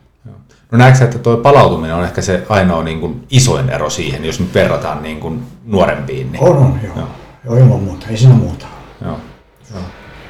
No 0.70 0.78
näetkö 0.78 1.04
että 1.04 1.18
tuo 1.18 1.36
palautuminen 1.36 1.96
on 1.96 2.04
ehkä 2.04 2.22
se 2.22 2.42
ainoa 2.48 2.82
niin 2.82 3.00
kuin, 3.00 3.26
isoin 3.30 3.70
ero 3.70 3.90
siihen, 3.90 4.24
jos 4.24 4.40
nyt 4.40 4.54
verrataan 4.54 5.02
niin 5.02 5.20
kuin, 5.20 5.42
nuorempiin? 5.64 6.32
Niin, 6.32 6.44
On, 6.44 6.56
on, 6.56 6.80
joo. 6.84 6.96
Joo. 6.96 7.08
Joo, 7.44 7.56
ilman 7.56 7.80
muuta. 7.82 8.06
Ei 8.10 8.16
siinä 8.16 8.34
muuta. 8.34 8.66
joo. 9.04 9.16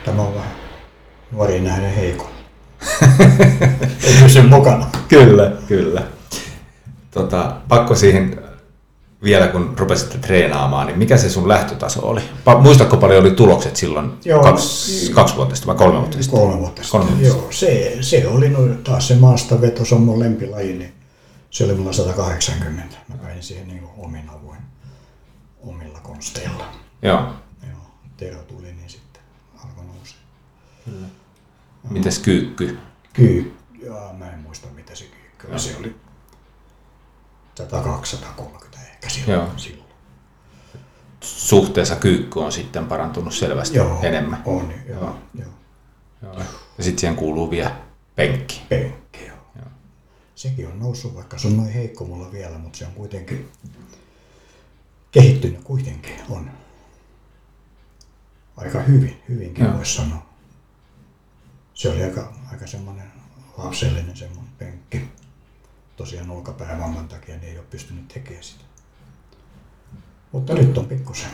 Tämä 0.04 0.22
on 0.22 0.34
vähän 0.34 0.50
nuoriin 1.32 1.64
nähden 1.64 1.94
heikko. 1.94 2.30
Ei 4.04 4.14
pysy 4.22 4.42
mukana. 4.42 4.86
Kyllä, 5.08 5.52
kyllä. 5.68 6.02
Tota, 7.10 7.52
pakko 7.68 7.94
siihen 7.94 8.39
vielä, 9.22 9.48
kun 9.48 9.74
rupesitte 9.78 10.18
treenaamaan, 10.18 10.86
niin 10.86 10.98
mikä 10.98 11.16
se 11.16 11.30
sun 11.30 11.48
lähtötaso 11.48 12.06
oli? 12.06 12.20
Pa- 12.20 12.58
muistatko 12.58 12.96
paljon 12.96 13.20
oli 13.20 13.30
tulokset 13.30 13.76
silloin 13.76 14.12
Joo. 14.24 14.42
kaksi, 14.42 15.12
kaksi 15.12 15.36
vuotta 15.36 15.54
sitten 15.54 15.66
vai 15.66 15.76
kolme 15.76 15.98
vuotta 15.98 16.22
sitten? 16.22 16.40
Kolme 16.40 16.58
vuotta 16.58 16.82
sitten. 16.82 17.00
Kolme 17.00 17.20
vuotta 17.20 17.26
Joo, 17.26 17.46
se, 17.50 17.98
se 18.00 18.28
oli 18.28 18.48
no, 18.48 18.58
taas 18.84 19.08
se 19.08 19.14
maastaveto, 19.14 19.84
se 19.84 19.94
on 19.94 20.00
mun 20.02 20.20
lempilaji, 20.20 20.72
niin 20.72 20.94
se 21.50 21.64
oli 21.64 21.74
mulla 21.74 21.92
180. 21.92 22.96
Mä 23.08 23.14
päin 23.16 23.42
siihen 23.42 23.68
niin 23.68 23.80
kuin 23.80 23.92
omin 23.98 24.30
avuin, 24.30 24.60
omilla 25.66 26.00
konsteilla. 26.00 26.64
Joo. 27.02 27.20
Joo, 27.68 27.80
Tero 28.16 28.42
tuli, 28.42 28.72
niin 28.72 28.90
sitten 28.90 29.22
alkoi 29.64 29.84
nousta. 29.84 30.18
Mites 31.90 32.18
kyykky? 32.18 32.78
Kyy, 33.12 33.56
jaa, 33.82 34.12
mä 34.12 34.32
en 34.32 34.38
muista 34.38 34.68
mitä 34.74 34.94
se 34.94 35.04
kyykky 35.04 35.46
oli. 35.50 35.58
Se 35.58 35.76
oli 35.78 35.94
100-230 37.60 37.64
ehkä 37.64 38.59
silloin. 39.10 39.38
Joo. 39.40 39.50
silloin. 39.58 39.90
Suhteessa 41.20 41.96
kyykky 41.96 42.38
on 42.40 42.52
sitten 42.52 42.86
parantunut 42.86 43.34
selvästi 43.34 43.76
Joo, 43.78 44.00
enemmän. 44.02 44.42
on, 44.44 44.74
joo, 44.88 45.00
Joo. 45.00 45.18
joo. 45.34 45.48
Joo. 46.22 46.34
Ja 46.78 46.84
sitten 46.84 46.98
siihen 47.00 47.16
kuuluu 47.16 47.50
vielä 47.50 47.76
penkki. 48.16 48.62
Penkki, 48.68 49.26
joo. 49.26 49.36
Sekin 50.34 50.66
on 50.68 50.78
noussut, 50.78 51.14
vaikka 51.14 51.38
se 51.38 51.48
on 51.48 51.56
noin 51.56 51.72
heikko 51.72 52.04
mulla 52.04 52.32
vielä, 52.32 52.58
mutta 52.58 52.78
se 52.78 52.86
on 52.86 52.92
kuitenkin 52.92 53.48
kehittynyt 55.12 55.64
kuitenkin 55.64 56.14
on. 56.28 56.50
Aika 58.56 58.80
hyvin, 58.80 59.22
hyvinkin 59.28 59.64
Joo. 59.64 59.74
voisi 59.76 59.94
sanoa. 59.96 60.26
Se 61.74 61.88
oli 61.88 62.02
aika, 62.02 62.32
aika 62.52 62.66
semmoinen 62.66 63.12
lapsellinen 63.56 64.16
semmoinen 64.16 64.52
penkki. 64.58 65.08
Tosiaan 65.96 66.30
olkapäävamman 66.30 67.08
takia 67.08 67.36
niin 67.36 67.48
ei 67.52 67.58
ole 67.58 67.66
pystynyt 67.70 68.08
tekemään 68.08 68.44
sitä. 68.44 68.64
Mutta 70.32 70.54
nyt 70.54 70.78
on 70.78 70.86
pikkusen, 70.86 71.30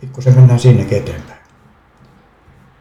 pikkusen 0.00 0.34
mennään 0.34 0.60
sinne 0.60 0.86
eteenpäin. 0.90 1.44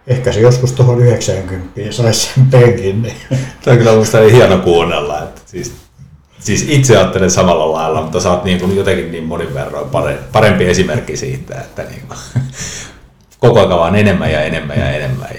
Ehkä 0.08 0.32
se 0.32 0.39
joskus 0.39 0.72
tuohon 0.72 1.01
90 1.01 1.79
saisi 1.91 2.34
sen 2.34 2.46
penkin, 2.46 3.01
niin 3.01 3.15
Tämä 3.29 3.72
on 3.72 3.77
kyllä 3.77 3.91
minusta 3.91 4.20
niin 4.20 4.36
hieno 4.36 4.58
kuunnella. 4.58 5.24
Että 5.24 5.41
siis, 5.46 5.74
siis 6.39 6.65
itse 6.70 6.98
ajattelen 6.98 7.32
samalla 7.32 7.72
lailla, 7.72 8.01
mutta 8.01 8.20
sä 8.20 8.32
oot 8.32 8.43
niin 8.43 8.60
kuin 8.60 8.75
jotenkin 8.75 9.12
niin 9.12 9.24
monin 9.24 9.53
verroin 9.53 9.88
pare- 9.89 10.24
parempi 10.32 10.65
esimerkki 10.65 11.17
siitä, 11.17 11.55
että 11.62 11.84
niin 11.84 12.03
kuin, 12.08 12.20
koko 13.39 13.60
ajan 13.60 13.70
vaan 13.70 13.96
enemmän 13.96 14.32
ja 14.32 14.41
enemmän 14.41 14.79
ja 14.79 14.91
enemmän. 14.91 15.29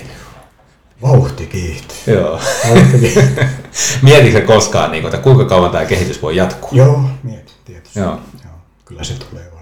Vauhti 1.03 1.47
kiihtyy. 1.47 2.15
Joo. 2.15 2.41
Vauhti 2.69 2.99
kiihtyy. 2.99 3.45
Mietitkö 4.03 4.41
koskaan, 4.41 4.91
niin 4.91 5.03
kuin, 5.03 5.15
että 5.15 5.25
kuinka 5.25 5.45
kauan 5.45 5.71
tämä 5.71 5.85
kehitys 5.85 6.23
voi 6.23 6.37
jatkua? 6.37 6.71
Joo, 6.73 7.03
mietin 7.23 7.55
tietysti. 7.65 7.99
Joo. 7.99 8.21
Joo. 8.45 8.53
Kyllä 8.85 9.05
se 9.05 9.15
tulee 9.15 9.54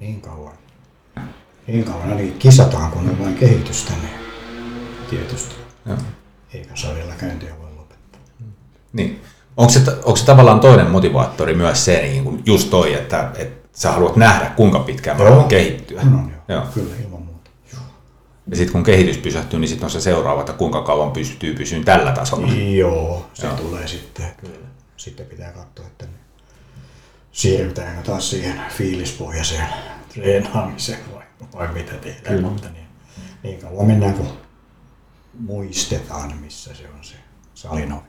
niin 0.00 0.20
kauan. 0.20 0.52
Niin 1.66 1.84
kauan, 1.84 2.12
eli 2.12 2.36
kisataan, 2.38 2.90
kun 2.90 3.08
on 3.08 3.18
vain 3.18 3.34
kehitystä, 3.34 3.92
niin 4.02 4.14
tietysti. 5.10 5.54
Joo. 5.86 5.96
Eikä 6.54 6.76
salilla 6.76 7.14
käyntiä 7.18 7.58
voi 7.58 7.70
lopettaa. 7.76 8.20
Niin. 8.92 9.20
Onko 9.56 9.72
se, 9.72 9.80
onko 9.90 10.16
se 10.16 10.24
tavallaan 10.24 10.60
toinen 10.60 10.90
motivaattori 10.90 11.54
myös 11.54 11.84
se, 11.84 12.02
niin 12.02 12.24
kuin 12.24 12.42
just 12.46 12.70
toi, 12.70 12.94
että, 12.94 13.30
että 13.38 13.68
sä 13.80 13.92
haluat 13.92 14.16
nähdä, 14.16 14.50
kuinka 14.56 14.78
pitkään 14.78 15.22
mä 15.22 15.30
voin 15.30 15.48
kehittyä? 15.48 16.00
On, 16.00 16.14
on, 16.14 16.32
joo. 16.48 16.58
Joo. 16.58 16.66
Kyllä, 16.74 16.94
ilman 17.04 17.22
muuta. 17.22 17.50
Ja 18.46 18.56
sitten 18.56 18.72
kun 18.72 18.82
kehitys 18.82 19.18
pysähtyy, 19.18 19.60
niin 19.60 19.68
sitten 19.68 19.84
on 19.84 19.90
se 19.90 20.00
seuraava, 20.00 20.40
että 20.40 20.52
kuinka 20.52 20.82
kauan 20.82 21.10
pystyy 21.10 21.54
pysyyn 21.54 21.84
tällä 21.84 22.12
tasolla. 22.12 22.52
Joo, 22.52 23.26
se 23.34 23.46
Joo. 23.46 23.56
tulee 23.56 23.86
sitten. 23.86 24.26
Kyllä. 24.40 24.66
Sitten 24.96 25.26
pitää 25.26 25.52
katsoa, 25.52 25.86
että 25.86 26.06
siirrytäänkö 27.32 28.02
taas 28.02 28.30
siihen 28.30 28.60
fiilispohjaiseen 28.70 29.66
treenaamiseen 30.14 30.98
vai, 31.14 31.22
vai 31.54 31.72
mitä 31.74 31.92
tehdään. 31.92 32.36
Kyllä. 32.36 32.48
Mutta 32.48 32.68
niin, 32.68 32.86
niin 33.42 33.60
kauan 33.60 33.86
mennään, 33.86 34.14
kun 34.14 34.28
muistetaan, 35.40 36.36
missä 36.40 36.74
se 36.74 36.84
on 36.98 37.04
se 37.04 37.14
salinovi. 37.54 38.02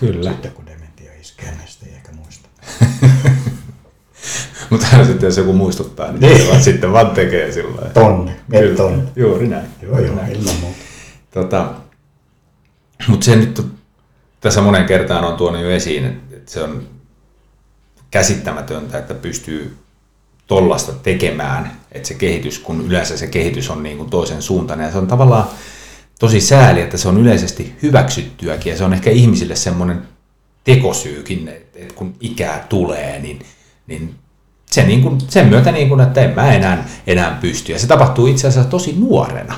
Kyllä. 0.00 0.30
Sitten 0.30 0.52
kun 0.52 0.66
dementia 0.66 1.12
iskee, 1.20 1.50
niin 1.50 1.68
sitten 1.68 1.88
ei 1.88 1.94
ehkä 1.94 2.12
muista. 2.12 2.48
Mutta 4.70 4.86
sitten 5.04 5.26
jos 5.26 5.36
joku 5.36 5.52
muistuttaa, 5.52 6.12
niin, 6.12 6.20
Niin. 6.20 6.48
vaan 6.48 6.62
sitten 6.62 6.92
vaan 6.92 7.10
tekee 7.10 7.52
sillä 7.52 7.76
lailla. 7.76 7.90
Tonni, 7.90 8.32
Kyllä. 8.50 8.76
tonni. 8.76 9.02
Juuri 9.16 9.48
näin. 9.48 9.66
Joo, 9.82 9.98
joo, 9.98 10.14
Näin. 10.16 10.32
ilman 10.32 10.54
muuta. 10.60 10.78
Tota, 11.30 11.74
mutta 13.08 13.24
se 13.24 13.36
nyt 13.36 13.66
tässä 14.40 14.60
monen 14.60 14.84
kertaan 14.86 15.24
on 15.24 15.36
tuonut 15.36 15.62
jo 15.62 15.70
esiin, 15.70 16.04
että 16.32 16.50
se 16.52 16.62
on 16.62 16.88
käsittämätöntä, 18.14 18.98
että 18.98 19.14
pystyy 19.14 19.76
tollasta 20.46 20.92
tekemään, 20.92 21.80
että 21.92 22.08
se 22.08 22.14
kehitys, 22.14 22.58
kun 22.58 22.86
yleensä 22.86 23.16
se 23.16 23.26
kehitys 23.26 23.70
on 23.70 23.82
niin 23.82 23.96
kuin 23.96 24.10
toisen 24.10 24.42
suuntainen, 24.42 24.86
ja 24.86 24.92
se 24.92 24.98
on 24.98 25.06
tavallaan 25.06 25.44
tosi 26.18 26.40
sääli, 26.40 26.80
että 26.80 26.96
se 26.96 27.08
on 27.08 27.20
yleisesti 27.20 27.74
hyväksyttyäkin, 27.82 28.70
ja 28.70 28.76
se 28.76 28.84
on 28.84 28.94
ehkä 28.94 29.10
ihmisille 29.10 29.56
semmoinen 29.56 30.02
tekosyykin, 30.64 31.48
että, 31.48 31.94
kun 31.94 32.14
ikää 32.20 32.66
tulee, 32.68 33.18
niin, 33.20 33.46
niin 33.86 34.14
se 34.66 34.82
niin 34.82 35.02
kuin, 35.02 35.20
sen 35.28 35.48
myötä, 35.48 35.72
niin 35.72 35.88
kuin, 35.88 36.00
että 36.00 36.20
en 36.20 36.34
mä 36.34 36.52
enää, 36.52 36.88
enää 37.06 37.38
pysty, 37.40 37.72
ja 37.72 37.78
se 37.78 37.86
tapahtuu 37.86 38.26
itse 38.26 38.48
asiassa 38.48 38.70
tosi 38.70 38.94
nuorena. 38.98 39.54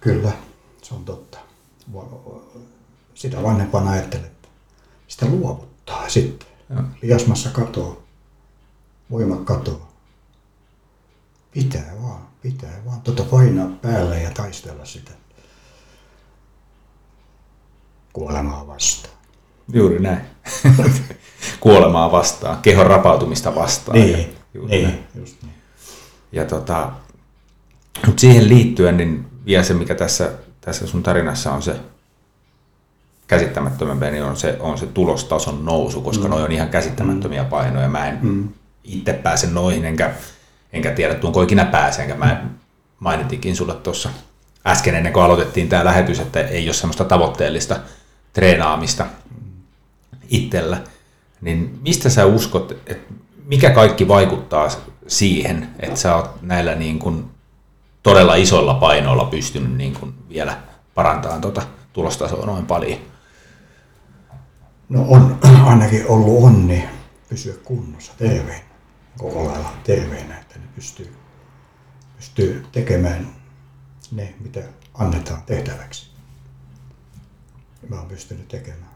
Kyllä, 0.00 0.32
se 0.82 0.94
on 0.94 1.04
totta. 1.04 1.38
Sitä 3.14 3.42
vanhempana 3.42 3.90
ajattelee, 3.90 4.26
että 4.26 4.48
sitä 5.08 5.26
luovuttaa 5.26 6.08
sitten. 6.08 6.57
Liasmassa 7.02 7.50
katoo, 7.50 8.02
voimat 9.10 9.44
katoo. 9.44 9.88
Pitää 11.50 11.94
vaan, 12.02 12.28
pitää 12.42 12.82
vaan 12.86 13.00
tota 13.00 13.22
painaa 13.22 13.68
päälle 13.82 14.22
ja 14.22 14.30
taistella 14.30 14.84
sitä 14.84 15.10
kuolemaa 18.18 18.66
vastaan. 18.66 19.14
Juuri 19.72 19.98
näin. 19.98 20.20
Kuolemaa 21.60 22.12
vastaan, 22.12 22.58
kehon 22.62 22.86
rapautumista 22.86 23.54
vastaan. 23.54 23.98
Ja, 24.10 24.18
juuri 24.54 24.82
näin. 24.82 24.94
niin, 24.94 25.06
just 25.14 25.42
niin. 25.42 25.54
Ja 26.32 26.44
tota, 26.44 26.92
mutta 28.06 28.20
siihen 28.20 28.48
liittyen, 28.48 28.96
niin 28.96 29.26
vielä 29.46 29.64
se, 29.64 29.74
mikä 29.74 29.94
tässä, 29.94 30.32
tässä 30.60 30.86
sun 30.86 31.02
tarinassa 31.02 31.52
on 31.52 31.62
se 31.62 31.76
käsittämättömämpi, 33.28 34.10
niin 34.10 34.24
on 34.24 34.36
se, 34.36 34.56
on 34.60 34.78
se 34.78 34.86
tulostason 34.86 35.64
nousu, 35.64 36.00
koska 36.00 36.24
mm. 36.24 36.30
noi 36.30 36.42
on 36.42 36.52
ihan 36.52 36.68
käsittämättömiä 36.68 37.44
painoja. 37.44 37.88
Mä 37.88 38.08
en 38.08 38.18
mm. 38.22 38.48
itse 38.84 39.12
pääse 39.12 39.46
noihin, 39.46 39.84
enkä, 39.84 40.10
enkä 40.72 40.90
tiedä, 40.90 41.14
tuonko 41.14 41.42
ikinä 41.42 41.64
pääse, 41.64 42.02
enkä 42.02 42.14
mä 42.14 42.44
mainitikin 43.00 43.56
sulle 43.56 43.74
tuossa 43.74 44.10
äsken 44.66 44.94
ennen 44.94 45.12
kuin 45.12 45.24
aloitettiin 45.24 45.68
tämä 45.68 45.84
lähetys, 45.84 46.20
että 46.20 46.40
ei 46.40 46.68
ole 46.68 46.74
semmoista 46.74 47.04
tavoitteellista 47.04 47.76
treenaamista 48.32 49.06
itsellä. 50.28 50.80
Niin 51.40 51.78
mistä 51.82 52.10
sä 52.10 52.26
uskot, 52.26 52.72
että 52.86 53.14
mikä 53.44 53.70
kaikki 53.70 54.08
vaikuttaa 54.08 54.68
siihen, 55.06 55.68
että 55.80 55.96
sä 55.96 56.16
oot 56.16 56.42
näillä 56.42 56.74
niin 56.74 56.98
kuin 56.98 57.24
todella 58.02 58.34
isoilla 58.34 58.74
painoilla 58.74 59.24
pystynyt 59.24 59.76
niin 59.76 59.94
kuin 59.94 60.14
vielä 60.28 60.56
parantamaan 60.94 61.40
tuota 61.40 61.62
tulostasoa 61.92 62.46
noin 62.46 62.66
paljon? 62.66 62.98
No 64.88 65.06
on 65.08 65.38
ainakin 65.64 66.06
ollut 66.06 66.44
onni 66.44 66.88
pysyä 67.28 67.54
kunnossa, 67.64 68.12
terveenä, 68.18 68.64
koko 69.18 69.44
lailla 69.44 69.72
terveenä, 69.84 70.38
että 70.38 70.58
ne 70.58 70.64
pystyy, 70.74 71.14
pystyy 72.16 72.66
tekemään 72.72 73.28
ne, 74.12 74.34
mitä 74.40 74.62
annetaan 74.94 75.42
tehtäväksi. 75.42 76.10
Mä 77.88 77.96
oon 77.96 78.08
pystynyt 78.08 78.48
tekemään. 78.48 78.90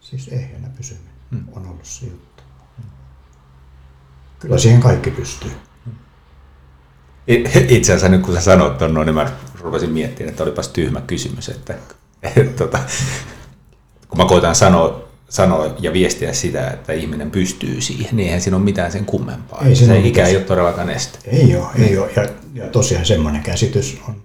Siis 0.00 0.28
ehjänä 0.28 0.68
pysyminen 0.76 1.12
Hmm. 1.32 1.44
on 1.52 1.66
ollut 1.66 1.84
se 1.84 2.06
juttu. 2.06 2.42
Kyllä 4.38 4.58
siihen 4.58 4.80
kaikki 4.80 5.10
pystyy. 5.10 5.52
Itse 7.68 7.92
asiassa 7.92 8.08
nyt 8.08 8.22
kun 8.22 8.34
sä 8.34 8.40
sanoit 8.40 8.80
noin, 8.80 9.06
niin 9.06 9.14
mä 9.14 9.32
rupesin 9.60 9.90
miettimään, 9.90 10.30
että 10.30 10.42
olipas 10.42 10.68
tyhmä 10.68 11.00
kysymys, 11.00 11.48
että 11.48 11.74
tota, 12.58 12.78
kun 14.08 14.18
mä 14.18 14.24
koitan 14.24 14.54
sanoa, 14.54 15.08
sanoa 15.28 15.74
ja 15.78 15.92
viestiä 15.92 16.32
sitä, 16.32 16.70
että 16.70 16.92
ihminen 16.92 17.30
pystyy 17.30 17.80
siihen, 17.80 18.16
niin 18.16 18.26
eihän 18.26 18.40
siinä 18.40 18.56
ole 18.56 18.64
mitään 18.64 18.92
sen 18.92 19.04
kummempaa. 19.04 19.62
Ei 19.64 19.76
se 19.76 19.98
ikä 19.98 20.26
ei 20.26 20.36
ole 20.36 20.44
todellakaan 20.44 20.90
este. 20.90 21.18
Ei 21.30 21.56
ole, 21.56 21.66
ei 21.78 21.98
ole. 21.98 22.10
Ja, 22.16 22.28
ja 22.54 22.68
tosiaan 22.68 23.06
semmoinen 23.06 23.42
käsitys 23.42 24.00
on, 24.08 24.22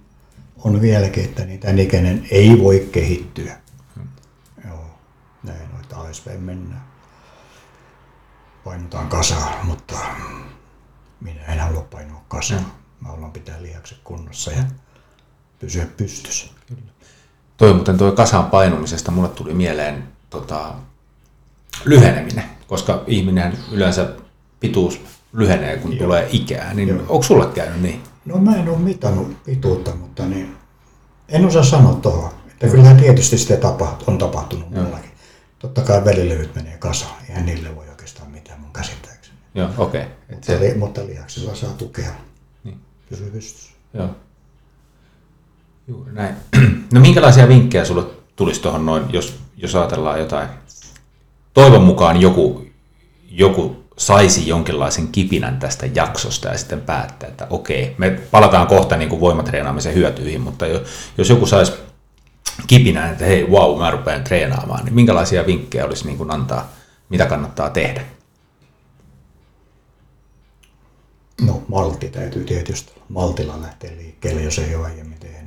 on 0.64 0.80
vieläkin, 0.80 1.24
että 1.24 1.44
niin 1.44 1.60
tämän 1.60 1.78
ikäinen 1.78 2.26
ei 2.30 2.58
voi 2.58 2.88
kehittyä. 2.92 3.56
Joo, 4.68 4.84
näin 5.42 5.60
että 5.80 5.96
alaspäin 5.96 6.40
mennään. 6.40 6.88
Painutaan 8.64 9.08
kasaan, 9.08 9.66
mutta 9.66 9.98
minä 11.20 11.44
en 11.44 11.60
halua 11.60 11.86
painua 11.90 12.24
kasaan. 12.28 12.72
Mä 13.00 13.08
haluan 13.08 13.32
pitää 13.32 13.62
lihakset 13.62 13.98
kunnossa 14.04 14.52
ja 14.52 14.62
pysyä 15.58 15.86
pystyssä. 15.96 16.46
Toi 17.58 17.74
muuten 17.74 17.98
toi 17.98 18.12
kasaan 18.12 18.46
painumisesta 18.46 19.10
mulle 19.10 19.28
tuli 19.28 19.54
mieleen 19.54 20.04
tota, 20.30 20.74
lyheneminen, 21.84 22.44
koska 22.66 23.04
ihminen 23.06 23.58
yleensä 23.72 24.08
pituus 24.60 25.00
lyhenee, 25.32 25.76
kun 25.76 25.92
Joo. 25.92 25.98
tulee 25.98 26.28
ikää. 26.32 26.74
Niin 26.74 26.88
Joo. 26.88 26.98
onko 27.00 27.22
sulle 27.22 27.46
käynyt 27.46 27.82
niin? 27.82 28.02
No 28.24 28.38
mä 28.38 28.56
en 28.56 28.68
ole 28.68 28.78
mitannut 28.78 29.44
pituutta, 29.44 29.94
mutta 29.94 30.26
niin, 30.26 30.56
en 31.28 31.46
osaa 31.46 31.62
sanoa 31.62 31.94
tuohon. 31.94 32.30
Että 32.48 32.68
kyllähän 32.68 32.96
tietysti 32.96 33.38
sitä 33.38 33.56
tapahtuu, 33.56 34.04
on 34.10 34.18
tapahtunut 34.18 34.68
Joo. 34.70 34.84
mullakin. 34.84 35.10
Totta 35.58 35.82
kai 35.82 36.04
välilevyt 36.04 36.54
menee 36.54 36.76
kasaan. 36.78 37.22
Eihän 37.28 37.46
niille 37.46 37.76
voi 37.76 37.88
oikeastaan 37.88 38.30
mitään 38.30 38.60
mun 38.60 38.72
käsittääkseni. 38.72 39.38
Joo, 39.54 39.68
okei. 39.78 40.02
Okay. 40.02 40.14
Mutta, 40.30 40.52
li, 40.60 40.74
mutta 40.74 41.06
lihaksilla 41.06 41.54
saa 41.54 41.70
tukea. 41.70 42.10
Niin. 42.64 42.80
Joo. 43.94 44.08
Juuri 45.88 46.12
näin. 46.12 46.34
No 46.92 47.00
minkälaisia 47.00 47.48
vinkkejä 47.48 47.84
sulle 47.84 48.04
tulisi 48.36 48.62
tuohon 48.62 48.86
noin, 48.86 49.04
jos, 49.12 49.38
jos 49.56 49.74
ajatellaan 49.74 50.18
jotain? 50.18 50.48
Toivon 51.54 51.82
mukaan 51.82 52.20
joku, 52.20 52.66
joku 53.30 53.84
saisi 53.96 54.48
jonkinlaisen 54.48 55.08
kipinän 55.08 55.58
tästä 55.58 55.86
jaksosta 55.94 56.48
ja 56.48 56.58
sitten 56.58 56.80
päättää, 56.80 57.28
että 57.28 57.46
okei, 57.50 57.94
me 57.98 58.10
palataan 58.30 58.66
kohta 58.66 58.96
niin 58.96 59.08
kuin 59.08 59.20
voimatreenaamisen 59.20 59.94
hyötyihin, 59.94 60.40
mutta 60.40 60.66
jo- 60.66 60.82
jos 61.18 61.28
joku 61.30 61.46
saisi 61.46 61.72
kipinän, 62.66 63.12
että 63.12 63.24
hei, 63.24 63.44
wow, 63.44 63.78
mä 63.78 63.90
rupean 63.90 64.24
treenaamaan, 64.24 64.84
niin 64.84 64.94
minkälaisia 64.94 65.46
vinkkejä 65.46 65.84
olisi 65.84 66.06
niin 66.06 66.18
kuin 66.18 66.30
antaa, 66.30 66.72
mitä 67.08 67.26
kannattaa 67.26 67.70
tehdä? 67.70 68.04
No 71.40 71.62
maltti 71.68 72.08
täytyy 72.08 72.44
tietysti 72.44 72.92
maltilla 73.08 73.62
lähteä 73.62 73.90
liikkeelle, 73.96 74.42
jos 74.42 74.58
ei 74.58 74.74
ole 74.74 74.86
aiemmin 74.86 75.18
tehnyt. 75.18 75.37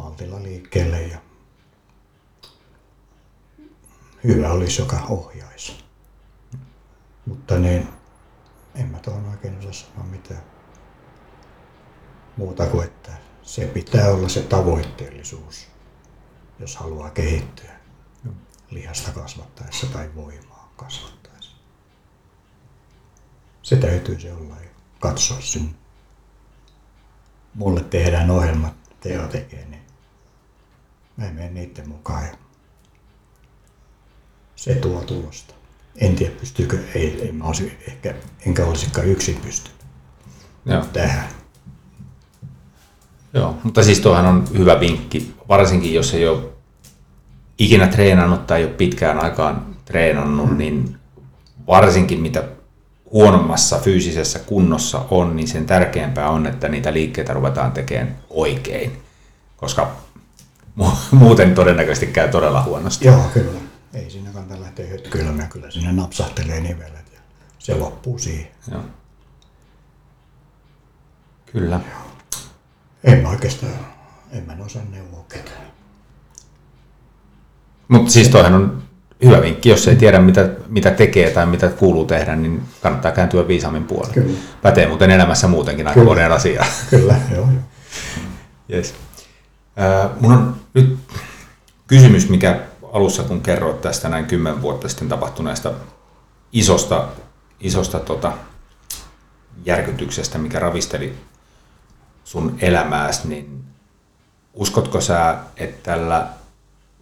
Maltilla 0.00 0.42
liikkeelle 0.42 1.02
ja 1.02 1.18
hyvä 4.24 4.52
olisi, 4.52 4.82
joka 4.82 4.96
ohjaisi. 5.08 5.84
Mutta 7.26 7.58
niin, 7.58 7.88
en 8.74 8.88
mä 8.88 8.98
tuohon 8.98 9.24
oikein 9.24 9.58
osaa 9.58 9.72
sanoa 9.72 10.04
mitään 10.04 10.42
muuta 12.36 12.66
kuin, 12.66 12.84
että 12.84 13.12
se 13.42 13.66
pitää 13.66 14.10
olla 14.10 14.28
se 14.28 14.42
tavoitteellisuus, 14.42 15.68
jos 16.58 16.76
haluaa 16.76 17.10
kehittyä 17.10 17.72
lihasta 18.70 19.12
kasvattaessa 19.12 19.86
tai 19.86 20.10
voimaa 20.14 20.72
kasvattaessa. 20.76 21.56
Se 23.62 23.76
täytyy 23.76 24.20
se 24.20 24.32
olla 24.32 24.56
ja 24.56 24.70
katsoa 25.00 25.40
sinne. 25.40 25.74
mulle 27.54 27.84
tehdään 27.84 28.30
ohjelmat, 28.30 28.74
Teo 29.00 29.28
tekee, 29.28 29.79
mä 31.20 31.26
en 31.26 31.34
mene 31.34 31.50
niiden 31.50 31.88
mukaan. 31.88 32.24
Ja 32.24 32.32
se 34.56 34.74
tuo 34.74 35.00
tulosta. 35.00 35.54
En 35.96 36.16
tiedä 36.16 36.34
pystyykö, 36.40 36.78
ei, 36.94 37.22
ei 37.22 37.32
mä 37.32 37.44
olisi 37.44 37.78
ehkä, 37.88 38.14
enkä 38.46 38.64
olisikaan 38.64 39.06
yksin 39.06 39.36
pystynyt 39.36 39.80
Joo. 40.64 40.84
tähän. 40.92 41.28
Joo, 43.34 43.56
mutta 43.64 43.82
siis 43.82 44.00
tuohan 44.00 44.26
on 44.26 44.44
hyvä 44.58 44.80
vinkki, 44.80 45.34
varsinkin 45.48 45.94
jos 45.94 46.14
ei 46.14 46.28
ole 46.28 46.42
ikinä 47.58 47.86
treenannut 47.86 48.46
tai 48.46 48.58
ei 48.58 48.64
ole 48.64 48.74
pitkään 48.74 49.18
aikaan 49.24 49.76
treenannut, 49.84 50.56
niin 50.56 50.96
varsinkin 51.66 52.20
mitä 52.20 52.44
huonommassa 53.12 53.78
fyysisessä 53.78 54.38
kunnossa 54.38 55.04
on, 55.10 55.36
niin 55.36 55.48
sen 55.48 55.66
tärkeämpää 55.66 56.30
on, 56.30 56.46
että 56.46 56.68
niitä 56.68 56.92
liikkeitä 56.92 57.32
ruvetaan 57.32 57.72
tekemään 57.72 58.16
oikein, 58.30 59.02
koska 59.56 59.96
muuten 61.10 61.54
todennäköisesti 61.54 62.06
käy 62.06 62.28
todella 62.28 62.62
huonosti. 62.62 63.06
Joo, 63.06 63.30
kyllä. 63.34 63.60
Ei 63.94 64.10
siinä 64.10 64.30
kannata 64.30 64.60
lähteä 64.60 64.90
hötkyilemään, 64.90 65.48
kyllä 65.48 65.70
sinne 65.70 65.92
napsahtelee 65.92 66.60
nivelet 66.60 67.12
ja 67.14 67.20
se 67.58 67.74
loppuu 67.74 68.18
siihen. 68.18 68.48
Joo. 68.70 68.82
Kyllä. 71.52 71.80
En 73.04 73.18
mä 73.18 73.28
oikeastaan, 73.28 73.72
en 74.32 74.46
mä 74.46 74.56
osaa 74.64 74.82
neuvoa 74.90 75.24
ketään. 75.28 75.70
Mutta 77.88 78.10
siis 78.10 78.28
toihan 78.28 78.54
on 78.54 78.82
hyvä 79.24 79.42
vinkki, 79.42 79.68
jos 79.68 79.88
ei 79.88 79.96
tiedä 79.96 80.18
mitä, 80.18 80.48
mitä 80.68 80.90
tekee 80.90 81.30
tai 81.30 81.46
mitä 81.46 81.68
kuuluu 81.68 82.04
tehdä, 82.04 82.36
niin 82.36 82.62
kannattaa 82.82 83.12
kääntyä 83.12 83.48
viisaammin 83.48 83.84
puolelle. 83.84 84.14
Kyllä. 84.14 84.38
Pätee 84.62 84.88
muuten 84.88 85.10
elämässä 85.10 85.48
muutenkin 85.48 85.88
aika 85.88 86.04
monen 86.04 86.32
asiaa. 86.32 86.66
Kyllä, 86.90 87.16
joo. 87.34 87.40
joo. 87.48 87.62
Yes. 88.72 88.94
Mun 90.20 90.32
on 90.32 90.56
nyt 90.74 90.98
kysymys, 91.86 92.28
mikä 92.28 92.60
alussa 92.92 93.22
kun 93.22 93.40
kerroit 93.40 93.80
tästä 93.80 94.08
näin 94.08 94.26
kymmen 94.26 94.62
vuotta 94.62 94.88
sitten 94.88 95.08
tapahtuneesta 95.08 95.72
isosta, 96.52 97.08
isosta 97.60 97.98
tota, 97.98 98.32
järkytyksestä, 99.64 100.38
mikä 100.38 100.58
ravisteli 100.58 101.14
sun 102.24 102.56
elämääsi, 102.60 103.28
niin 103.28 103.64
uskotko 104.54 105.00
sä, 105.00 105.36
että 105.56 105.90
tällä, 105.90 106.26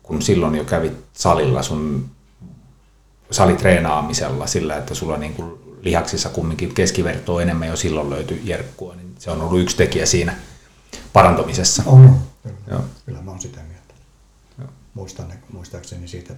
kun 0.02 0.22
silloin 0.22 0.54
jo 0.54 0.64
kävit 0.64 0.92
salilla 1.12 1.62
sun 1.62 2.10
salitreenaamisella 3.30 4.46
sillä, 4.46 4.76
että 4.76 4.94
sulla 4.94 5.16
niin 5.16 5.34
kuin 5.34 5.52
lihaksissa 5.82 6.28
kumminkin 6.28 6.74
keskivertoa 6.74 7.42
enemmän 7.42 7.68
jo 7.68 7.76
silloin 7.76 8.10
löytyi 8.10 8.40
jerkkua, 8.44 8.94
niin 8.94 9.14
se 9.18 9.30
on 9.30 9.40
ollut 9.40 9.60
yksi 9.60 9.76
tekijä 9.76 10.06
siinä 10.06 10.36
parantumisessa. 11.12 11.82
On. 11.86 12.27
Kyllä. 12.42 12.56
Joo. 12.66 12.84
kyllä 13.06 13.22
mä 13.22 13.30
oon 13.30 13.40
sitä 13.40 13.60
mieltä. 13.62 13.94
Joo. 14.58 14.68
Muistan, 14.94 15.32
muistaakseni 15.52 16.08
siitä 16.08 16.34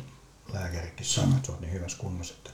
lääkärikin 0.52 1.06
sanoi, 1.06 1.34
että 1.34 1.46
sä 1.46 1.52
oot 1.52 1.60
niin 1.60 1.72
hyvässä 1.72 1.98
kunnossa, 1.98 2.34
että 2.34 2.50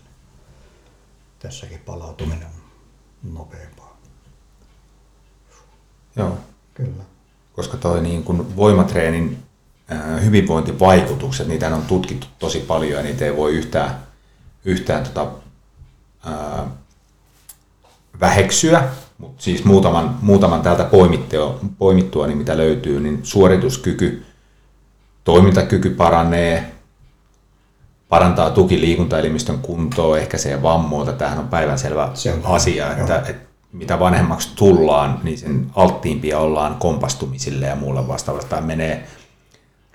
tässäkin 1.38 1.78
palautuminen 1.78 2.46
on 2.46 3.32
nopeampaa. 3.32 3.96
Joo. 6.16 6.38
Kyllä. 6.74 7.04
koska 7.52 7.76
toi 7.76 8.02
niin 8.02 8.24
kuin 8.24 8.56
voimatreenin 8.56 9.46
hyvinvointivaikutukset, 10.24 11.48
niitä 11.48 11.74
on 11.76 11.82
tutkittu 11.82 12.26
tosi 12.38 12.60
paljon 12.60 12.92
ja 12.98 13.02
niitä 13.02 13.24
ei 13.24 13.36
voi 13.36 13.52
yhtään, 13.52 14.06
yhtään 14.64 15.04
tota, 15.04 15.32
ää, 16.24 16.66
väheksyä, 18.20 18.88
mutta 19.18 19.42
siis 19.42 19.64
muutaman, 19.64 20.18
muutaman 20.22 20.62
täältä 20.62 20.84
poimittua, 21.78 22.26
niin 22.26 22.38
mitä 22.38 22.56
löytyy, 22.56 23.00
niin 23.00 23.20
suorituskyky, 23.22 24.24
toimintakyky 25.24 25.90
paranee, 25.90 26.72
parantaa 28.08 28.50
tukiliikuntaelimistön 28.50 29.58
kuntoa, 29.58 30.18
ehkäisee 30.18 30.62
vammoita. 30.62 31.12
Tämähän 31.12 31.38
on 31.38 31.48
päivänselvä 31.48 32.10
Se 32.14 32.32
on 32.32 32.40
asia, 32.44 32.84
joo. 32.84 33.00
että, 33.00 33.22
että 33.28 33.46
mitä 33.72 33.98
vanhemmaksi 33.98 34.48
tullaan, 34.56 35.20
niin 35.22 35.38
sen 35.38 35.66
alttiimpia 35.74 36.38
ollaan 36.38 36.74
kompastumisille 36.74 37.66
ja 37.66 37.76
muulla 37.76 38.08
vastaavasta. 38.08 38.50
Tai 38.50 38.62
menee 38.62 39.06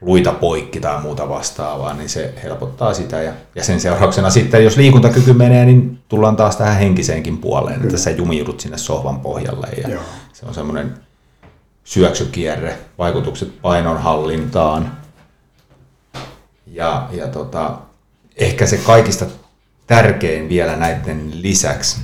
luita 0.02 0.32
poikki 0.32 0.80
tai 0.80 1.02
muuta 1.02 1.30
vastaavaa, 1.30 1.94
niin 1.94 2.10
se 2.10 2.34
helpottaa 2.44 2.94
sitä. 2.94 3.22
Ja, 3.22 3.34
ja 3.56 3.64
sen 3.64 3.80
seurauksena 3.80 4.30
sitten, 4.30 4.64
jos 4.64 4.78
liikuntakyky 4.78 5.34
menee, 5.34 5.66
niin 5.66 6.00
tullaan 6.10 6.36
taas 6.36 6.56
tähän 6.56 6.78
henkiseenkin 6.78 7.38
puoleen, 7.38 7.84
että 7.84 7.98
sä 7.98 8.10
jumiudut 8.10 8.60
sinne 8.60 8.78
sohvan 8.78 9.20
pohjalle. 9.20 9.68
Ja 9.82 9.90
Joo. 9.90 10.02
se 10.34 10.46
on 10.46 10.54
semmoinen 10.54 10.94
syöksykierre, 11.84 12.78
vaikutukset 12.98 13.62
painonhallintaan. 13.62 14.98
Ja, 16.68 17.10
ja 17.12 17.28
tota, 17.28 17.78
ehkä 18.38 18.66
se 18.66 18.78
kaikista 18.78 19.26
tärkein 19.88 20.50
vielä 20.50 20.76
näiden 20.76 21.32
lisäksi, 21.42 22.02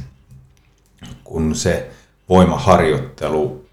kun 1.23 1.55
se 1.55 1.89
voimaharjoittelu 2.29 3.65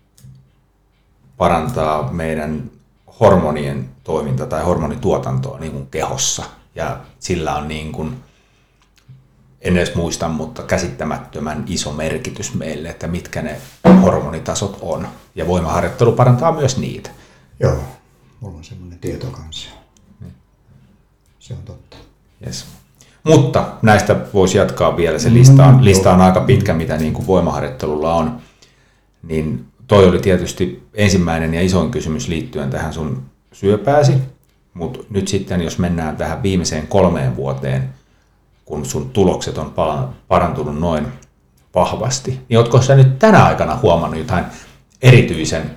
parantaa 1.37 2.13
meidän 2.13 2.71
hormonien 3.21 3.94
toiminta 4.05 4.47
tai 4.47 4.63
hormonituotantoa 4.63 5.59
niin 5.59 5.73
kuin 5.73 5.87
kehossa. 5.87 6.45
Ja 6.75 7.01
sillä 7.19 7.57
on 7.57 7.69
niin 7.69 7.93
kuin, 7.93 8.17
en 9.61 9.77
edes 9.77 9.95
muista, 9.95 10.29
mutta 10.29 10.63
käsittämättömän 10.63 11.65
iso 11.67 11.93
merkitys 11.93 12.55
meille, 12.55 12.89
että 12.89 13.07
mitkä 13.07 13.43
ne 13.43 13.61
hormonitasot 14.03 14.79
on. 14.81 15.09
Ja 15.35 15.47
voimaharjoittelu 15.47 16.13
parantaa 16.13 16.53
myös 16.53 16.79
niitä. 16.79 17.11
Joo, 17.61 17.79
mulla 18.41 18.57
on 18.57 18.65
semmoinen 18.65 18.99
tieto 18.99 19.27
kanssa. 19.27 19.71
Se 21.39 21.55
on 21.55 21.63
totta. 21.65 21.97
Yes. 22.47 22.67
Mutta 23.25 23.73
näistä 23.83 24.17
voisi 24.35 24.59
jatkaa 24.59 24.97
vielä. 24.97 25.19
Se 25.19 25.33
lista 25.33 25.67
on, 25.67 25.85
lista 25.85 26.13
on 26.13 26.21
aika 26.21 26.41
pitkä, 26.41 26.75
mitä 26.75 26.97
niin 26.97 27.13
kuin 27.13 27.27
voimaharjoittelulla 27.27 28.15
on. 28.15 28.39
Niin 29.23 29.67
toi 29.87 30.09
oli 30.09 30.19
tietysti 30.19 30.89
ensimmäinen 30.95 31.55
ja 31.55 31.63
isoin 31.63 31.91
kysymys 31.91 32.29
liittyen 32.29 32.71
tähän 32.71 32.93
sun 32.93 33.23
syöpääsi. 33.55 34.15
Mutta 34.75 34.99
nyt 35.11 35.29
sitten, 35.29 35.61
jos 35.61 35.79
mennään 35.79 36.17
tähän 36.17 36.43
viimeiseen 36.43 36.87
kolmeen 36.87 37.37
vuoteen, 37.37 37.95
kun 38.65 38.87
sun 38.87 39.11
tulokset 39.11 39.59
on 39.59 39.75
parantunut 40.29 40.79
noin 40.79 41.07
vahvasti, 41.75 42.41
niin 42.49 42.59
ootko 42.59 42.83
sä 42.83 42.95
nyt 42.95 43.19
tänä 43.19 43.45
aikana 43.45 43.77
huomannut 43.77 44.19
jotain 44.19 44.45
erityisen 45.03 45.71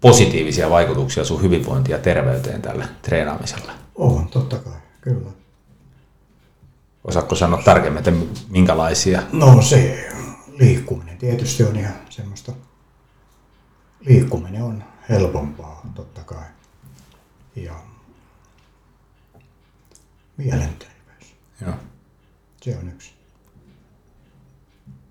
positiivisia 0.00 0.70
vaikutuksia 0.70 1.24
sun 1.24 1.42
hyvinvointiin 1.42 1.92
ja 1.92 2.02
terveyteen 2.02 2.62
tällä 2.62 2.88
treenaamisella? 3.02 3.72
On, 3.94 4.28
totta 4.28 4.56
kai, 4.56 4.80
kyllä. 5.00 5.30
Osaatko 7.04 7.34
sanoa 7.34 7.62
tarkemmin, 7.62 7.98
että 7.98 8.12
minkälaisia? 8.48 9.22
No 9.32 9.62
se 9.62 10.08
liikkuminen 10.58 11.18
tietysti 11.18 11.64
on 11.64 11.76
ihan 11.76 11.94
semmoista, 12.10 12.52
liikkuminen 14.00 14.62
on 14.62 14.84
helpompaa 15.08 15.80
totta 15.94 16.20
kai. 16.20 16.44
Ja 17.64 17.74
mielenterveys, 20.36 21.34
Joo. 21.60 21.74
se 22.62 22.76
on 22.76 22.88
yksi. 22.88 23.12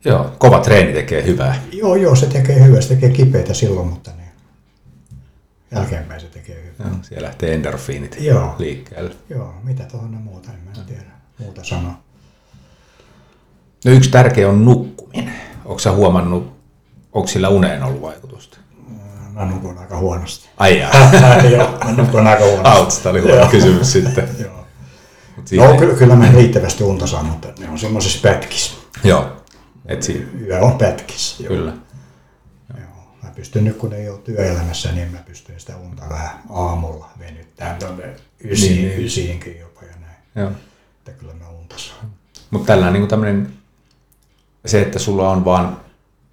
Joo, 0.05 0.35
kova 0.37 0.59
treeni 0.59 0.93
tekee 0.93 1.25
hyvää. 1.25 1.61
Joo, 1.71 1.95
joo, 1.95 2.15
se 2.15 2.25
tekee 2.25 2.63
hyvää, 2.63 2.81
se 2.81 2.87
tekee 2.87 3.09
kipeitä 3.09 3.53
silloin, 3.53 3.87
mutta 3.87 4.11
niin 4.11 4.27
jälkeenpäin 5.71 6.21
se 6.21 6.27
tekee 6.27 6.55
hyvää. 6.63 6.91
Joo, 6.91 7.03
siellä 7.03 7.27
lähtee 7.27 7.53
endorfiinit 7.53 8.17
Joo. 8.19 8.55
liikkeelle. 8.59 9.15
Joo, 9.29 9.53
mitä 9.63 9.83
tuohon 9.83 10.15
on 10.15 10.21
muuta, 10.21 10.51
en 10.53 10.59
mä 10.59 10.83
tiedä 10.85 11.11
muuta 11.39 11.63
sanoa. 11.63 11.99
No 13.85 13.91
yksi 13.91 14.09
tärkeä 14.09 14.49
on 14.49 14.65
nukkuminen. 14.65 15.41
Onko 15.65 15.79
sä 15.79 15.91
huomannut, 15.91 16.57
onko 17.13 17.27
sillä 17.27 17.49
uneen 17.49 17.83
ollut 17.83 18.01
vaikutusta? 18.01 18.57
Mä 19.37 19.45
nukun 19.45 19.77
aika 19.77 19.97
huonosti. 19.97 20.49
Ai 20.57 20.79
jaa. 20.79 20.91
joo, 21.57 21.77
mä 21.85 21.91
nukun 21.91 22.27
aika 22.27 22.43
huonosti. 22.45 23.03
Tämä 23.03 23.11
oli 23.11 23.21
huono 23.21 23.35
Joo. 23.37 23.47
kysymys 23.49 23.91
sitten. 23.93 24.29
Joo. 24.39 24.65
Mut 25.35 25.47
siinä, 25.47 25.67
No, 25.67 25.77
kyllä, 25.77 25.93
kyllä 25.95 26.15
mä 26.15 26.31
riittävästi 26.31 26.83
unta 26.83 27.07
saan, 27.07 27.25
mutta 27.25 27.47
ne 27.59 27.69
on 27.69 27.79
semmoisessa 27.79 28.19
pätkissä. 28.29 28.73
Joo, 29.03 29.31
et 29.85 30.03
siinä, 30.03 30.25
Yö 30.41 30.59
on 30.59 30.77
pätkissä. 30.77 31.43
Joo. 31.43 31.55
kyllä. 31.55 31.73
Joo. 32.77 32.87
Mä 33.23 33.29
pystyn 33.35 33.63
nyt, 33.65 33.77
kun 33.77 33.93
ei 33.93 34.09
ole 34.09 34.17
työelämässä, 34.19 34.91
niin 34.91 35.11
mä 35.11 35.17
pystyn 35.25 35.59
sitä 35.59 35.77
unta 35.77 36.03
vähän 36.09 36.39
aamulla 36.49 37.09
venyttämään 37.19 37.79
tuonne 37.79 38.03
ysiin, 38.43 38.71
Niin, 38.71 38.81
niin, 38.85 38.95
niin. 38.95 39.05
ysiinkin 39.05 39.59
jopa 39.59 39.81
ja 39.85 39.93
näin. 40.01 40.15
Joo. 40.35 40.51
Että 40.97 41.11
kyllä 41.11 41.33
mä 41.33 41.49
unta 41.49 41.75
saan. 41.77 42.05
Mutta 42.51 42.67
tällä 42.67 42.91
niin 42.91 43.07
tämmöinen, 43.07 43.53
se, 44.65 44.81
että 44.81 44.99
sulla 44.99 45.29
on 45.29 45.45
vaan, 45.45 45.79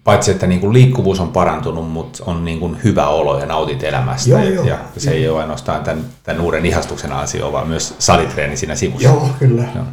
paitsi 0.05 0.31
että 0.31 0.47
niin 0.47 0.61
kuin 0.61 0.73
liikkuvuus 0.73 1.21
on 1.21 1.33
parantunut, 1.33 1.91
mutta 1.91 2.25
on 2.27 2.45
niin 2.45 2.61
kuin 2.61 2.85
hyvä 2.85 3.09
olo 3.09 3.39
ja 3.39 3.47
nautit 3.47 3.83
elämästä. 3.83 4.31
Joo, 4.31 4.41
ja, 4.41 4.51
joo. 4.51 4.67
ja 4.67 4.79
se 4.97 5.11
ei 5.11 5.29
ole 5.29 5.41
ainoastaan 5.41 5.85
tämän, 5.85 6.05
tämän 6.23 6.41
uuden 6.41 6.67
ihastuksen 6.67 7.13
ansio, 7.13 7.53
vaan 7.53 7.69
myös 7.69 7.95
salitreeni 7.99 8.57
siinä 8.57 8.75
sivussa. 8.75 9.09
Joo, 9.09 9.31
kyllä. 9.39 9.69
Joo. 9.75 9.85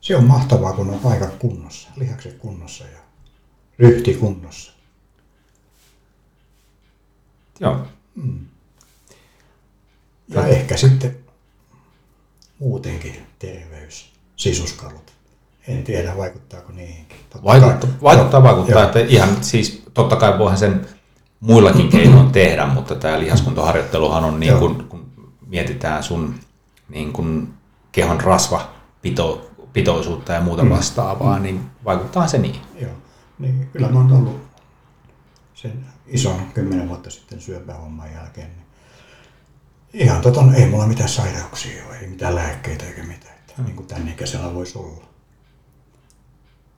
Se 0.00 0.16
on 0.16 0.24
mahtavaa, 0.24 0.72
kun 0.72 0.90
on 0.90 0.98
paikat 0.98 1.34
kunnossa, 1.38 1.88
lihakset 1.96 2.38
kunnossa 2.38 2.84
ja 2.84 2.98
ryhti 3.78 4.14
kunnossa. 4.14 4.72
Joo. 7.60 7.86
Ja 10.28 10.46
ehkä 10.46 10.76
sitten 10.76 11.16
muutenkin 12.58 13.26
terveys, 13.38 14.12
sisuskalut. 14.36 15.12
En 15.68 15.84
tiedä, 15.84 16.16
vaikuttaako 16.16 16.72
niihinkin. 16.72 17.16
Totta 17.30 17.44
Vaikuttaa, 17.48 17.90
kai- 17.90 18.00
vaikuttaa, 18.02 18.42
vaikuttaa. 18.42 18.72
joo. 18.74 18.82
Että 18.84 19.00
ihan 19.00 19.44
siis 19.44 19.82
totta 19.94 20.16
kai 20.16 20.38
voihan 20.38 20.58
sen 20.58 20.86
muillakin 21.40 21.88
keinoin 21.88 22.30
tehdä, 22.32 22.66
mutta 22.66 22.94
tämä 22.94 23.20
lihaskuntoharjoitteluhan 23.20 24.24
on 24.24 24.40
niin 24.40 24.58
kuin, 24.58 24.84
kun 24.84 25.06
mietitään 25.46 26.02
sun 26.02 26.34
niin 26.88 27.12
kuin 27.12 27.54
kehon 27.92 28.20
rasvapitoisuutta 28.20 30.32
ja 30.32 30.40
muuta 30.40 30.70
vastaavaa, 30.70 31.38
niin 31.38 31.60
vaikuttaa 31.84 32.26
se 32.26 32.38
niin. 32.38 32.60
Joo. 32.80 32.90
Niin, 33.38 33.68
kyllä 33.72 33.88
mä 33.88 33.98
oon 33.98 34.12
ollut 34.12 34.40
sen 35.54 35.84
ison 36.06 36.40
kymmenen 36.54 36.88
vuotta 36.88 37.10
sitten 37.10 37.40
syöpähomman 37.40 38.12
jälkeen. 38.12 38.48
Niin 38.48 38.66
ihan 40.06 40.20
tota, 40.20 40.40
ei 40.54 40.66
mulla 40.66 40.86
mitään 40.86 41.08
sairauksia 41.08 41.86
ole, 41.86 41.96
ei 41.98 42.06
mitään 42.06 42.34
lääkkeitä 42.34 42.84
eikä 42.86 43.02
mitään. 43.02 43.34
Että, 43.34 43.62
Niin 43.62 43.76
kuin 43.76 43.86
tämän 43.86 44.08
ikäisellä 44.08 44.54
voisi 44.54 44.78
olla. 44.78 45.04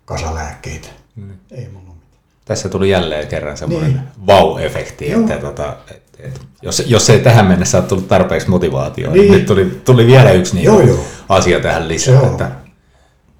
Kasalääkkeitä. 0.04 0.88
Mm. 1.16 1.30
Ei 1.50 1.68
mulla 1.68 1.94
mitään. 1.94 2.22
Tässä 2.44 2.68
tuli 2.68 2.90
jälleen 2.90 3.26
kerran 3.28 3.56
semmoinen 3.56 3.90
Niin. 3.92 4.26
vau-efekti, 4.26 5.10
Joo. 5.10 5.20
että 5.20 5.38
tota, 5.38 5.76
et, 5.90 6.02
et, 6.18 6.40
jos, 6.62 6.82
jos 6.86 7.10
ei 7.10 7.20
tähän 7.20 7.46
mennessä 7.46 7.78
ole 7.78 7.86
tullut 7.86 8.08
tarpeeksi 8.08 8.50
motivaatiota, 8.50 9.12
niin. 9.12 9.20
Niin. 9.22 9.32
nyt 9.32 9.46
tuli, 9.46 9.80
tuli 9.84 10.06
vielä 10.06 10.30
yksi 10.30 10.54
niin 10.54 10.64
Joo, 10.64 10.80
joo. 10.80 11.04
asia 11.28 11.60
tähän 11.60 11.88
lisää. 11.88 12.14
Joo. 12.14 12.26
Että, 12.30 12.50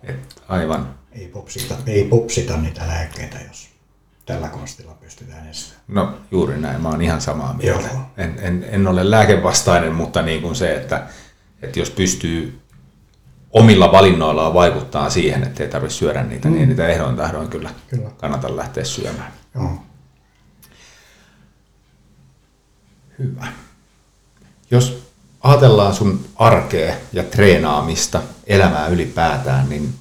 et, 0.04 0.16
aivan. 0.48 0.94
Ei 1.12 1.28
popsita, 1.28 1.74
ei 1.86 2.04
popsita 2.04 2.56
niitä 2.56 2.82
lääkkeitä, 2.88 3.38
jos 3.48 3.68
tällä 4.26 4.48
konstilla 4.48 4.92
pystytään 5.00 5.48
estämään. 5.50 5.82
No 5.88 6.14
juuri 6.30 6.58
näin, 6.60 6.80
mä 6.80 6.88
oon 6.88 7.02
ihan 7.02 7.20
samaa 7.20 7.54
mieltä. 7.62 7.88
Joo. 7.92 8.00
En, 8.16 8.34
en, 8.40 8.66
en 8.70 8.86
ole 8.86 9.10
lääkevastainen, 9.10 9.92
mutta 9.92 10.22
niin 10.22 10.42
kuin 10.42 10.56
se, 10.56 10.74
että, 10.74 11.06
että 11.62 11.78
jos 11.78 11.90
pystyy 11.90 12.60
omilla 13.52 13.92
valinnoillaan 13.92 14.54
vaikuttaa 14.54 15.10
siihen, 15.10 15.42
että 15.42 15.62
ei 15.62 15.68
tarvitse 15.68 15.96
syödä 15.96 16.22
niitä, 16.22 16.48
mm. 16.48 16.54
niin 16.54 16.68
niitä 16.68 16.88
ehdoin 16.88 17.16
tahdoin 17.16 17.48
kyllä, 17.48 17.70
Kyllä. 17.88 18.10
kannata 18.16 18.56
lähteä 18.56 18.84
syömään. 18.84 19.32
Joo. 19.54 19.82
Hyvä. 23.18 23.46
Jos 24.70 25.02
ajatellaan 25.40 25.94
sun 25.94 26.24
arkea 26.36 26.94
ja 27.12 27.22
treenaamista, 27.22 28.22
elämää 28.46 28.86
ylipäätään, 28.86 29.68
niin 29.68 29.94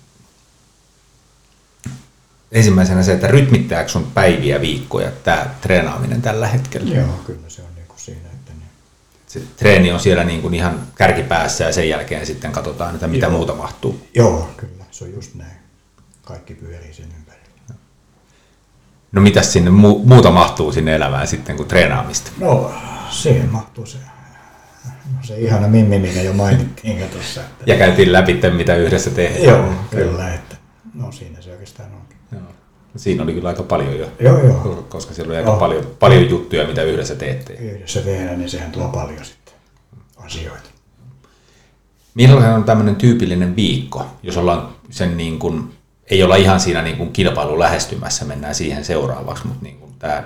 ensimmäisenä 2.52 3.04
se, 3.04 3.14
että 3.14 3.28
rytmittääkö 3.28 3.90
sun 3.90 4.12
päiviä, 4.14 4.62
viikkoja 4.62 5.12
tämä 5.24 5.46
treenaaminen 5.62 6.22
tällä 6.22 6.48
hetkellä? 6.48 6.96
Joo, 6.96 7.22
kyllä 7.26 7.50
se 7.50 7.62
on 7.62 7.71
Se 9.32 9.41
treeni 9.58 9.91
on 9.91 10.00
siellä 10.00 10.24
niin 10.24 10.41
kuin 10.41 10.54
ihan 10.54 10.88
kärkipäässä 10.96 11.63
ja 11.63 11.74
sen 11.74 11.89
jälkeen 11.89 12.26
sitten 12.26 12.52
katsotaan, 12.52 12.94
että 12.96 13.08
mitä 13.08 13.26
Joo. 13.26 13.32
muuta 13.32 13.54
mahtuu. 13.56 14.08
Joo, 14.15 14.50
kyllä, 14.58 14.84
se 14.91 15.04
on 15.04 15.13
just 15.13 15.36
näin. 15.36 15.52
Kaikki 16.22 16.54
pyörii 16.54 16.94
sen 16.94 17.06
ympärillä. 17.17 17.76
No 19.12 19.22
mitäs 19.22 19.54
sinne 19.54 19.72
mu- 19.72 20.06
muuta 20.06 20.32
mahtuu 20.32 20.72
sinne 20.72 20.96
elämään 20.96 21.28
sitten 21.28 21.58
kuin 21.58 21.67
treenaamista? 21.67 22.32
No, 22.38 22.72
siihen 23.10 23.50
mahtuu 23.50 23.86
se, 23.86 23.98
no 24.86 25.24
se 25.24 25.39
ihana 25.39 25.67
mimmi, 25.67 26.00
mikä 26.00 26.22
jo 26.22 26.34
mainittiin 26.34 27.10
tuossa. 27.10 27.41
Että... 27.41 27.63
Ja 27.67 27.78
käytiin 27.78 28.12
läpi, 28.12 28.39
mitä 28.58 28.76
yhdessä 28.76 29.10
tehdään. 29.10 29.44
Joo, 29.44 29.74
kyllä, 29.89 30.34
että 30.34 30.56
no 30.94 31.12
siinä 31.12 31.41
se 31.41 31.52
oikeastaan 31.52 31.89
onkin. 31.89 32.01
Siinä 32.95 33.23
oli 33.23 33.34
kyllä 33.34 33.49
aika 33.49 33.63
paljon 33.63 33.99
jo, 33.99 34.08
Joo, 34.19 34.39
joo. 34.45 34.86
koska 34.89 35.13
siellä 35.13 35.30
oli 35.32 35.38
aika 35.38 35.49
Joo. 35.49 35.60
paljon, 35.60 35.86
paljon 35.99 36.30
juttuja, 36.30 36.67
mitä 36.67 36.84
yhdessä 36.84 37.15
teette. 37.15 37.54
Yhdessä 37.54 38.01
tehdään, 38.01 38.38
niin 38.38 38.49
sehän 38.49 38.71
tuo 38.71 38.88
paljon 38.88 39.25
sitten 39.25 39.54
asioita. 40.17 40.69
Millainen 42.13 42.54
on 42.54 42.63
tämmöinen 42.63 42.95
tyypillinen 42.95 43.56
viikko, 43.56 44.06
jos 44.23 44.38
ollaan 44.38 44.69
sen 44.89 45.17
niin 45.17 45.39
kuin, 45.39 45.71
ei 46.10 46.23
olla 46.23 46.36
ihan 46.36 46.60
siinä 46.60 46.82
niin 46.82 46.97
kuin 46.97 47.12
kilpailu 47.13 47.60
lähestymässä, 47.60 48.25
mennään 48.25 48.56
siihen 48.56 48.86
seuraavaksi, 48.86 49.47
mutta 49.47 49.63
niin 49.63 49.77
kuin 49.77 49.91
tämä, 49.99 50.23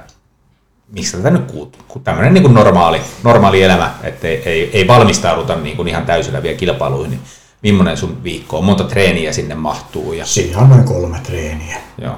mistä 0.91 1.17
tätä 1.17 1.29
nyt 1.29 1.51
kuuluu, 1.51 1.71
tämmöinen 2.03 2.33
niin 2.33 2.41
kuin 2.41 2.53
normaali, 2.53 3.01
normaali 3.23 3.61
elämä, 3.63 3.93
että 4.03 4.27
ei, 4.27 4.41
ei, 4.45 4.69
ei 4.73 4.87
valmistauduta 4.87 5.55
niin 5.55 5.75
kuin 5.75 5.87
ihan 5.87 6.05
täysillä 6.05 6.43
vielä 6.43 6.57
kilpailuihin, 6.57 7.11
niin 7.11 7.21
millainen 7.61 7.97
sun 7.97 8.23
viikko 8.23 8.57
on, 8.57 8.63
monta 8.65 8.83
treeniä 8.83 9.33
sinne 9.33 9.55
mahtuu 9.55 10.13
ja 10.13 10.25
Siinä 10.25 10.59
on 10.59 10.69
noin 10.69 10.83
kolme 10.83 11.19
treeniä. 11.23 11.77
joo, 12.01 12.15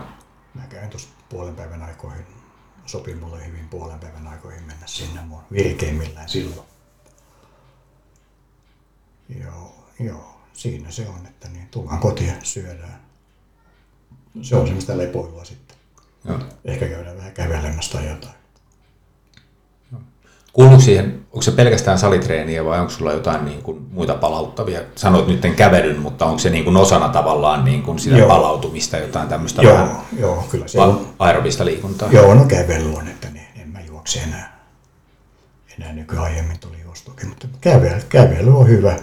puolen 1.37 1.55
päivän 1.55 1.83
aikoihin, 1.83 2.25
sopii 2.85 3.15
mulle 3.15 3.47
hyvin 3.47 3.69
puolen 3.69 3.99
päivän 3.99 4.27
aikoihin 4.27 4.63
mennä 4.63 4.87
sinne 4.87 5.21
mun 5.21 5.41
virkeimmillään 5.51 6.29
silloin. 6.29 6.67
Joo, 9.43 9.89
joo, 9.99 10.41
siinä 10.53 10.91
se 10.91 11.09
on, 11.09 11.25
että 11.25 11.49
niin, 11.49 11.67
tullaan 11.67 11.99
kotiin, 11.99 12.33
syödään. 12.43 13.01
Se 14.41 14.55
on 14.55 14.67
semmoista 14.67 14.97
lepoilua 14.97 15.45
sitten. 15.45 15.77
joo. 16.25 16.39
Ehkä 16.65 16.87
käydään 16.87 17.17
vähän 17.17 17.33
kävelemässä 17.33 17.97
tai 17.97 18.07
jotain. 18.07 18.36
Kuuluuko 20.57 20.81
siihen, 20.81 21.19
onko 21.31 21.41
se 21.41 21.51
pelkästään 21.51 21.97
salitreeniä 21.97 22.65
vai 22.65 22.79
onko 22.79 22.91
sulla 22.91 23.13
jotain 23.13 23.45
niin 23.45 23.61
kuin 23.63 23.87
muita 23.91 24.15
palauttavia? 24.15 24.79
Sanoit 24.95 25.27
nyt 25.27 25.55
kävelyn, 25.55 25.99
mutta 25.99 26.25
onko 26.25 26.39
se 26.39 26.49
niin 26.49 26.63
kuin 26.63 26.77
osana 26.77 27.09
tavallaan 27.09 27.65
niin 27.65 27.83
kuin 27.83 27.99
sitä 27.99 28.17
Joo. 28.17 28.27
palautumista, 28.27 28.97
jotain 28.97 29.27
tämmöistä 29.27 29.63
vähän 29.63 29.87
Joo, 29.87 30.01
joo, 30.19 30.45
kyllä 30.51 30.67
se 30.67 30.81
on. 30.81 31.07
aerobista 31.19 31.65
liikuntaa? 31.65 32.09
Joo, 32.11 32.33
no 32.33 32.45
kävely 32.45 32.95
on, 32.95 33.07
että 33.07 33.27
niin, 33.29 33.47
en 33.61 33.69
mä 33.69 33.81
juokse 33.81 34.19
enää. 34.19 34.59
Enää 35.79 35.93
nykyään 35.93 36.25
aiemmin 36.25 36.59
tuli 36.59 36.81
juostuakin, 36.83 37.29
mutta 37.29 37.47
kävely, 37.61 38.01
kävely 38.09 38.57
on 38.57 38.67
hyvä 38.67 38.99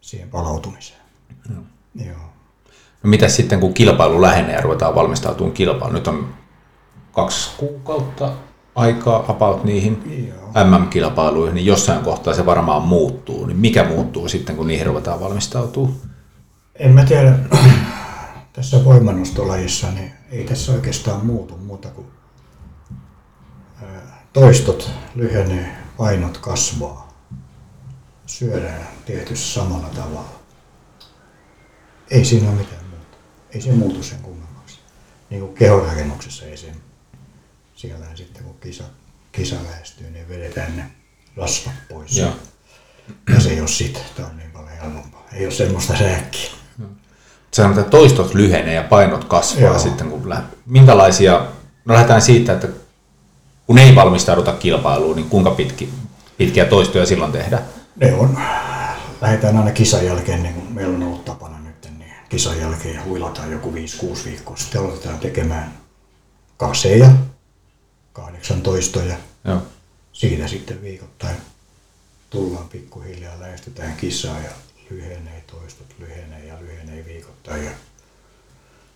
siihen 0.00 0.30
palautumiseen. 0.30 1.00
Joo. 1.94 2.16
No 3.02 3.10
mitä 3.10 3.28
sitten, 3.28 3.60
kun 3.60 3.74
kilpailu 3.74 4.22
lähenee 4.22 4.54
ja 4.54 4.60
ruvetaan 4.60 4.94
valmistautumaan 4.94 5.54
kilpailuun? 5.54 5.94
Nyt 5.94 6.08
on 6.08 6.28
kaksi 7.12 7.50
kuukautta 7.56 8.32
aikaa 8.76 9.24
about 9.28 9.64
niihin 9.64 10.26
Joo. 10.28 10.64
MM-kilpailuihin, 10.64 11.54
niin 11.54 11.66
jossain 11.66 12.04
kohtaa 12.04 12.34
se 12.34 12.46
varmaan 12.46 12.82
muuttuu. 12.82 13.46
Niin 13.46 13.58
mikä 13.58 13.84
muuttuu 13.84 14.28
sitten, 14.28 14.56
kun 14.56 14.66
niihin 14.66 14.86
ruvetaan 14.86 15.20
valmistautumaan? 15.20 15.96
En 16.74 16.90
mä 16.90 17.04
tiedä, 17.04 17.38
tässä 18.52 18.84
voimannostolajissa 18.84 19.90
niin 19.90 20.12
ei 20.30 20.44
tässä 20.44 20.72
oikeastaan 20.72 21.26
muutu 21.26 21.56
muuta 21.56 21.88
kuin 21.88 22.06
toistot 24.40 24.90
lyhenee, 25.14 25.76
painot 25.96 26.38
kasvaa, 26.38 27.08
syödään 28.26 28.88
tietysti 29.06 29.46
samalla 29.46 29.88
tavalla. 29.88 30.24
Ei 32.10 32.24
siinä 32.24 32.48
ole 32.48 32.58
mitään 32.58 32.84
muuta. 32.90 33.16
Ei 33.50 33.60
se 33.60 33.72
muutu 33.72 34.02
sen 34.02 34.18
kummemmaksi. 34.18 34.78
Niin 35.30 35.40
kuin 35.40 35.54
kehonrakennuksessa 35.54 36.44
ei 36.44 36.56
sen. 36.56 36.85
Siellä 37.76 38.06
sitten 38.14 38.44
kun 38.44 38.56
kisa, 38.60 38.84
kisa 39.32 39.56
lähestyy, 39.70 40.10
niin 40.10 40.28
vedetään 40.28 40.76
ne 40.76 40.86
rasvat 41.36 41.74
pois. 41.88 42.18
Joo. 42.18 42.30
Ja 43.34 43.40
se 43.40 43.50
ei 43.50 43.60
ole 43.60 43.68
sitä. 43.68 43.98
Tämä 44.16 44.28
on 44.28 44.36
niin 44.36 44.50
paljon 44.50 44.72
helpompaa. 44.82 45.26
Ei 45.32 45.44
ole 45.46 45.54
semmoista 45.54 45.98
säkkiä. 45.98 46.50
Sanotaan, 47.50 47.80
että 47.80 47.90
toistot 47.90 48.34
lyhenee 48.34 48.74
ja 48.74 48.82
painot 48.82 49.24
kasvaa 49.24 49.62
Joo. 49.62 49.78
sitten, 49.78 50.10
kun 50.10 50.28
lä- 50.28 50.42
minkälaisia, 50.66 51.46
no 51.84 51.94
lähdetään 51.94 52.22
siitä, 52.22 52.52
että 52.52 52.68
kun 53.66 53.78
ei 53.78 53.94
valmistauduta 53.94 54.52
kilpailuun, 54.52 55.16
niin 55.16 55.28
kuinka 55.28 55.50
pitki, 55.50 55.90
pitkiä 56.38 56.64
toistoja 56.64 57.06
silloin 57.06 57.32
tehdään? 57.32 57.62
Ne 57.96 58.14
on, 58.14 58.38
lähdetään 59.20 59.56
aina 59.56 59.70
kisan 59.70 60.06
jälkeen, 60.06 60.42
niin 60.42 60.54
kuin 60.54 60.72
meillä 60.72 60.96
on 60.96 61.02
ollut 61.02 61.24
tapana 61.24 61.58
nyt, 61.58 61.88
niin 61.98 62.12
kisan 62.28 62.60
jälkeen 62.60 63.04
huilataan 63.04 63.52
joku 63.52 63.70
5-6 63.70 64.24
viikkoa. 64.24 64.56
Sitten 64.56 64.80
aloitetaan 64.80 65.18
tekemään 65.18 65.72
kaseja, 66.56 67.08
18 68.16 69.02
ja 69.02 69.16
Joo. 69.44 69.62
siitä 70.12 70.48
sitten 70.48 70.82
viikoittain 70.82 71.36
tullaan 72.30 72.68
pikkuhiljaa, 72.68 73.40
lähestytään 73.40 73.96
kisaa 73.96 74.40
ja 74.40 74.50
lyhenee 74.90 75.44
toistot, 75.46 75.86
lyhenee 75.98 76.46
ja 76.46 76.54
lyhenee 76.60 77.04
viikoittain 77.04 77.64
ja 77.64 77.70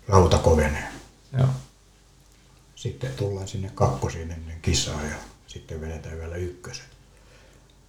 rauta 0.09 0.39
kovenee. 0.39 0.85
Joo. 1.39 1.49
Sitten 2.75 3.11
tullaan 3.17 3.49
sinne 3.49 3.71
kakkosiin 3.75 4.31
ennen 4.31 4.61
kisaa 4.63 5.03
ja 5.03 5.17
sitten 5.47 5.81
vedetään 5.81 6.19
vielä 6.19 6.37
ykköset. 6.37 6.87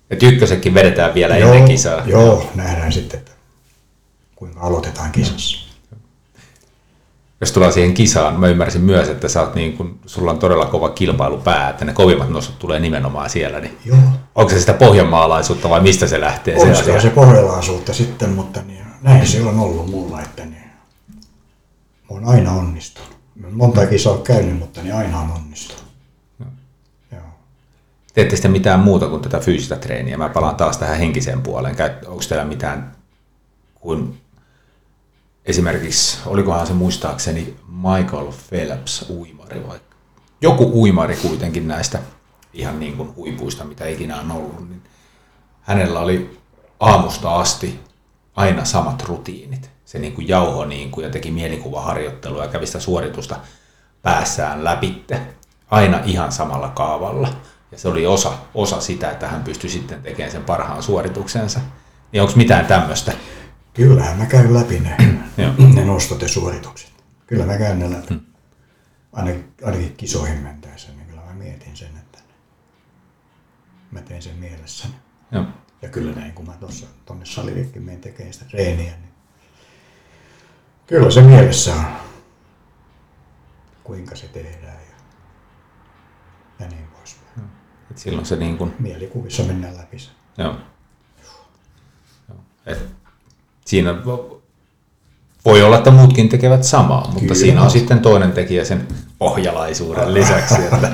Et 0.09 0.23
ykkösekin 0.23 0.73
vedetään 0.73 1.13
vielä 1.13 1.37
joo, 1.37 1.53
ennen 1.53 1.71
kisaa. 1.71 2.05
Joo, 2.05 2.51
nähdään 2.55 2.93
sitten, 2.93 3.19
että 3.19 3.31
kuinka 4.35 4.59
aloitetaan 4.59 5.11
kisassa. 5.11 5.60
Jos 7.41 7.51
tullaan 7.51 7.73
siihen 7.73 7.93
kisaan, 7.93 8.39
mä 8.39 8.47
ymmärsin 8.47 8.81
myös, 8.81 9.09
että 9.09 9.27
sä 9.27 9.41
oot 9.41 9.55
niin 9.55 9.77
kun, 9.77 9.99
sulla 10.05 10.31
on 10.31 10.39
todella 10.39 10.65
kova 10.65 10.89
kilpailu 10.89 11.37
pää, 11.37 11.69
että 11.69 11.85
ne 11.85 11.93
kovimmat 11.93 12.29
nostot 12.29 12.59
tulee 12.59 12.79
nimenomaan 12.79 13.29
siellä. 13.29 13.59
Niin 13.59 13.77
Joo, 13.85 13.97
onko 14.35 14.49
se 14.51 14.59
sitä 14.59 14.73
pohjanmaalaisuutta 14.73 15.69
vai 15.69 15.81
mistä 15.81 16.07
se 16.07 16.21
lähtee? 16.21 16.57
on 16.57 16.75
sitä 16.75 16.99
se 16.99 17.09
pohjalaisuutta 17.09 17.93
sitten, 17.93 18.29
mutta 18.29 18.61
niin, 18.67 18.85
näin 19.01 19.27
se 19.27 19.41
on 19.41 19.59
ollut 19.59 19.89
mulla, 19.89 20.21
että 20.21 20.45
niin, 20.45 20.63
mä 22.01 22.09
oon 22.09 22.25
aina 22.25 22.51
onnistunut. 22.51 23.17
Monta 23.51 23.87
kisaa 23.87 24.17
käynyt, 24.17 24.59
mutta 24.59 24.81
niin 24.81 24.95
aina 24.95 25.19
on 25.19 25.31
onnistunut. 25.31 25.83
Joo. 27.11 27.21
teette 28.13 28.35
sitten 28.35 28.51
mitään 28.51 28.79
muuta 28.79 29.07
kuin 29.07 29.21
tätä 29.21 29.39
fyysistä 29.39 29.75
treeniä? 29.75 30.17
Mä 30.17 30.29
palaan 30.29 30.55
taas 30.55 30.77
tähän 30.77 30.97
henkiseen 30.97 31.41
puoleen. 31.41 31.75
Onko 32.07 32.23
teillä 32.29 32.45
mitään 32.45 32.91
kuin 33.75 34.20
esimerkiksi, 35.45 36.17
olikohan 36.25 36.67
se 36.67 36.73
muistaakseni 36.73 37.55
Michael 37.67 38.33
Phelps 38.49 39.05
uimari 39.09 39.67
vai 39.67 39.79
joku 40.41 40.81
uimari 40.81 41.15
kuitenkin 41.15 41.67
näistä 41.67 41.99
ihan 42.53 42.79
niin 42.79 42.97
kuin 42.97 43.15
huipuista, 43.15 43.63
mitä 43.63 43.87
ikinä 43.87 44.19
on 44.19 44.31
ollut, 44.31 44.69
niin 44.69 44.83
hänellä 45.61 45.99
oli 45.99 46.39
aamusta 46.79 47.35
asti 47.35 47.79
aina 48.35 48.65
samat 48.65 49.03
rutiinit. 49.03 49.71
Se 49.85 49.99
niin 49.99 50.13
kuin 50.13 50.27
jauho 50.27 50.65
niin 50.65 50.91
kuin 50.91 51.03
ja 51.03 51.09
teki 51.09 51.31
mielikuvaharjoittelua 51.31 52.43
ja 52.43 52.49
kävi 52.49 52.65
sitä 52.65 52.79
suoritusta 52.79 53.35
päässään 54.01 54.63
läpitte. 54.63 55.21
Aina 55.71 55.99
ihan 56.05 56.31
samalla 56.31 56.69
kaavalla. 56.69 57.29
Ja 57.71 57.77
se 57.77 57.87
oli 57.87 58.07
osa, 58.07 58.33
osa 58.53 58.81
sitä, 58.81 59.11
että 59.11 59.27
hän 59.27 59.43
pystyi 59.43 59.69
sitten 59.69 60.03
tekemään 60.03 60.31
sen 60.31 60.43
parhaan 60.43 60.83
suorituksensa. 60.83 61.59
Niin 62.11 62.21
onko 62.21 62.33
mitään 62.35 62.65
tämmöistä? 62.65 63.13
Kyllähän 63.73 64.17
mä 64.17 64.25
käyn 64.25 64.53
läpi 64.53 64.79
ne, 64.79 64.97
ne 65.75 65.85
nostot 65.85 66.21
ja 66.21 66.27
suoritukset. 66.27 66.91
Kyllä 67.27 67.45
mä 67.45 67.57
käyn 67.57 67.79
ne 67.79 67.91
läpi. 67.91 68.21
Ainakin, 69.13 69.53
ainakin 69.63 69.95
kisoihin 69.97 70.37
mentäessä, 70.37 70.91
niin 70.91 71.05
kyllä 71.05 71.21
mä 71.21 71.33
mietin 71.33 71.77
sen, 71.77 71.97
että 71.97 72.19
mä 73.91 74.01
teen 74.01 74.21
sen 74.21 74.35
mielessäni. 74.35 74.93
Joo. 75.31 75.45
Ja 75.81 75.89
kyllä 75.89 76.13
näin, 76.13 76.33
kun 76.33 76.45
mä 76.45 76.53
tuossa 76.53 76.87
tuonne 77.05 77.25
salillekin 77.25 77.83
menen 77.83 78.01
tekemään 78.01 78.33
sitä 78.33 78.45
treeniä, 78.45 78.91
niin 78.91 79.11
kyllä 80.87 81.11
se 81.11 81.21
mielessä 81.21 81.75
on, 81.75 81.85
kuinka 83.83 84.15
se 84.15 84.27
tehdään 84.27 84.77
ja, 84.89 84.95
ja 86.59 86.67
niin 86.67 86.87
poispäin. 86.87 87.47
Et 87.91 87.97
silloin 87.97 88.25
se 88.25 88.35
niin 88.35 88.57
kuin... 88.57 88.73
Mielikuvissa 88.79 89.43
mennään 89.43 89.77
läpi 89.77 89.99
se. 89.99 90.09
Joo. 90.37 90.55
Et 92.65 93.00
siinä 93.65 93.95
voi 95.45 95.63
olla, 95.63 95.77
että 95.77 95.91
muutkin 95.91 96.29
tekevät 96.29 96.63
samaa, 96.63 97.05
mutta 97.05 97.19
Kyllä. 97.19 97.35
siinä 97.35 97.61
on 97.61 97.71
sitten 97.71 97.99
toinen 97.99 98.31
tekijä 98.31 98.65
sen 98.65 98.87
pohjalaisuuden 99.17 100.13
lisäksi, 100.13 100.55
että 100.73 100.91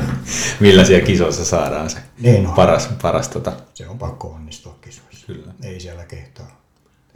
millä 0.59 0.85
siellä 0.85 1.05
kisoissa 1.05 1.45
saadaan 1.45 1.89
se 1.89 1.97
niin 2.19 2.49
paras, 2.49 2.89
paras 3.01 3.27
tota... 3.27 3.51
Se 3.73 3.89
on 3.89 3.97
pakko 3.97 4.27
onnistua 4.27 4.75
kisoissa. 4.81 5.27
Kyllä. 5.27 5.53
Ei 5.63 5.79
siellä 5.79 6.05
kehtaa 6.05 6.61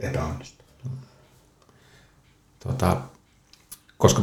epäonnistua. 0.00 0.66
Tota, 2.60 2.96
koska 3.98 4.22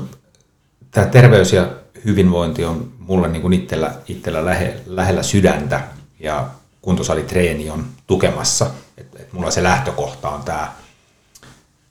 tämä 0.91 1.07
terveys 1.07 1.53
ja 1.53 1.69
hyvinvointi 2.05 2.65
on 2.65 2.91
mulle 2.99 3.27
niin 3.27 3.41
kuin 3.41 3.53
itsellä, 3.53 3.93
itsellä 4.07 4.45
lähe, 4.45 4.81
lähellä 4.85 5.23
sydäntä 5.23 5.81
ja 6.19 6.49
kuntosalitreeni 6.81 7.69
on 7.69 7.85
tukemassa. 8.07 8.71
Et, 8.97 9.07
et 9.19 9.33
mulla 9.33 9.51
se 9.51 9.63
lähtökohta 9.63 10.29
on 10.29 10.43
tämä 10.43 10.73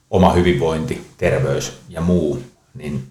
oma 0.09 0.33
hyvinvointi, 0.33 1.07
terveys 1.17 1.81
ja 1.89 2.01
muu, 2.01 2.43
niin 2.73 3.07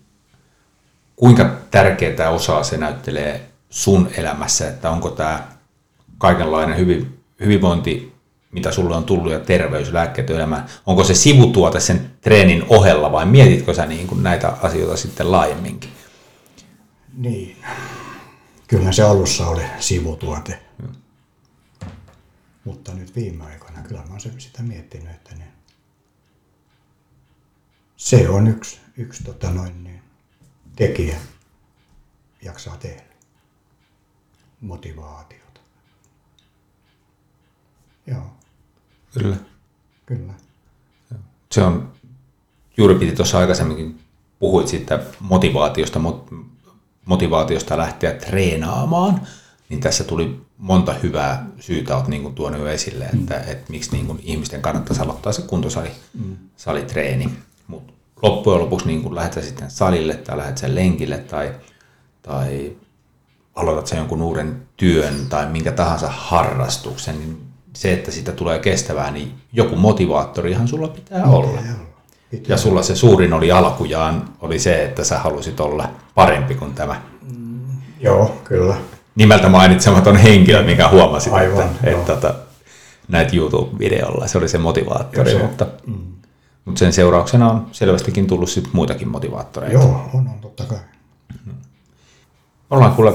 kuinka 1.17 1.57
tärkeää 1.71 2.31
osaa 2.31 2.65
se 2.65 2.77
näyttelee 2.77 3.47
sun 3.71 4.11
elämässä, 4.17 4.69
että 4.69 4.91
onko 4.91 5.11
tämä 5.11 5.49
kaikenlainen 6.19 6.79
hyvin, 6.79 7.19
hyvinvointi, 7.41 8.13
mitä 8.53 8.73
sulle 8.73 8.97
on 8.97 9.05
tullut 9.05 9.33
ja 9.33 9.41
terveys, 9.41 9.93
lääkkeet 9.93 10.31
elämään, 10.31 10.67
onko 10.87 11.05
se 11.05 11.15
sivutuote 11.15 11.81
sen 11.81 12.11
treenin 12.21 12.65
ohella 12.69 13.13
vai 13.13 13.27
mietitkö 13.27 13.75
sä 13.75 13.87
niin 13.87 14.07
kuin 14.07 14.23
näitä 14.23 14.49
asioita 14.49 14.97
sitten 14.97 15.33
laajemminkin? 15.33 15.91
Niin, 17.17 17.57
kyllä 18.69 18.93
se 18.93 19.03
alussa 19.03 19.49
oli 19.49 19.63
sivutuote. 19.79 20.59
Hmm. 20.83 20.93
Mutta 22.65 22.95
nyt 22.95 23.17
viime 23.17 23.45
aikoina 23.45 23.83
kyllä 23.83 24.01
mä 24.01 24.07
olen 24.11 24.41
sitä 24.41 24.63
miettinyt, 24.63 25.11
että 25.11 25.35
ne 25.35 25.45
se 27.99 28.29
on 28.29 28.49
yksi, 28.49 28.79
yksi 28.97 29.25
tota 29.25 29.51
noin, 29.51 29.85
niin, 29.85 30.03
tekijä, 30.77 31.17
jaksaa 32.43 32.77
tehdä. 32.77 33.03
Motivaatiota. 34.61 35.61
Joo. 38.07 38.27
Kyllä. 39.19 39.37
Kyllä. 40.07 40.35
Se 41.53 41.63
on, 41.63 41.93
juuri 42.77 42.95
piti 42.95 43.17
tuossa 43.17 43.39
aikaisemminkin, 43.39 44.01
puhuit 44.39 44.69
siitä 44.69 45.01
motivaatiosta, 45.21 46.01
motivaatiosta 47.05 47.79
lähteä 47.79 48.13
treenaamaan, 48.13 49.27
niin 49.69 49.81
tässä 49.81 50.05
tuli 50.05 50.41
monta 50.59 50.93
hyvää 50.93 51.47
syytä, 51.61 51.97
olet 51.97 52.09
niin 52.09 52.35
tuonut 52.35 52.61
jo 52.61 52.67
esille, 52.67 53.05
että, 53.05 53.35
mm. 53.35 53.51
että 53.51 53.65
miksi 53.73 53.93
niin 53.93 54.07
kuin 54.07 54.21
ihmisten 54.23 54.63
kannattaisi 54.63 55.03
aloittaa 55.03 55.33
se 55.33 55.43
kuntosali, 55.43 55.91
mm. 56.15 56.37
salitreeni. 56.57 57.48
Loppujen 58.22 58.61
lopuksi 58.61 58.87
niin 58.87 59.02
kun 59.02 59.14
lähdet 59.14 59.44
sitten 59.44 59.70
salille 59.70 60.14
tai 60.14 60.37
lähdet 60.37 60.59
sen 60.59 60.74
lenkille 60.74 61.18
tai, 61.18 61.52
tai 62.22 62.72
aloitat 63.54 63.87
sen 63.87 63.98
jonkun 63.98 64.22
uuden 64.22 64.62
työn 64.76 65.26
tai 65.28 65.46
minkä 65.46 65.72
tahansa 65.72 66.09
harrastuksen, 66.11 67.18
niin 67.18 67.40
se, 67.72 67.92
että 67.92 68.11
siitä 68.11 68.33
tulee 68.33 68.59
kestävää, 68.59 69.11
niin 69.11 69.35
joku 69.52 69.76
motivaattorihan 69.76 70.68
sulla 70.68 70.88
pitää 70.88 71.26
no, 71.26 71.37
olla. 71.37 71.61
Pitää. 72.31 72.54
Ja 72.54 72.57
sulla 72.57 72.83
se 72.83 72.96
suurin 72.96 73.33
oli 73.33 73.52
alkujaan, 73.52 74.28
oli 74.40 74.59
se, 74.59 74.85
että 74.85 75.04
sä 75.04 75.18
halusit 75.18 75.61
olla 75.61 75.90
parempi 76.14 76.54
kuin 76.54 76.74
tämä. 76.74 77.00
Mm, 77.37 77.61
joo, 78.00 78.40
kyllä. 78.44 78.76
Nimeltä 79.14 79.48
mainitsematon 79.48 80.16
henkilö, 80.16 80.62
mikä 80.62 80.88
huomasit, 80.88 81.33
Aivan, 81.33 81.62
että, 81.62 81.90
että, 81.90 82.12
että 82.12 82.35
näitä 83.09 83.37
YouTube-videolla, 83.37 84.26
se 84.26 84.38
oli 84.38 84.48
se 84.48 84.59
motivaattori. 84.59 85.31
Se, 85.31 85.38
mutta, 85.38 85.66
mm 85.87 86.08
mutta 86.68 86.78
sen 86.78 86.92
seurauksena 86.92 87.50
on 87.50 87.66
selvästikin 87.72 88.26
tullut 88.26 88.50
sit 88.50 88.68
muitakin 88.72 89.09
motivaattoreita. 89.09 89.74
Joo, 89.74 90.11
on, 90.14 90.28
on 90.28 90.38
totta 90.40 90.64
kai. 90.64 90.78
Ollaan 92.70 92.92
kuule 92.92 93.14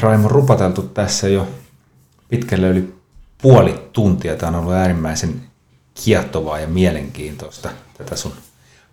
Raimo 0.00 0.28
rupateltu 0.28 0.82
tässä 0.82 1.28
jo 1.28 1.48
pitkälle 2.28 2.68
yli 2.68 2.94
puoli 3.42 3.88
tuntia. 3.92 4.36
Tämä 4.36 4.48
on 4.48 4.62
ollut 4.62 4.74
äärimmäisen 4.74 5.42
kiehtovaa 6.04 6.58
ja 6.58 6.66
mielenkiintoista 6.66 7.70
tätä 7.98 8.16
sun 8.16 8.32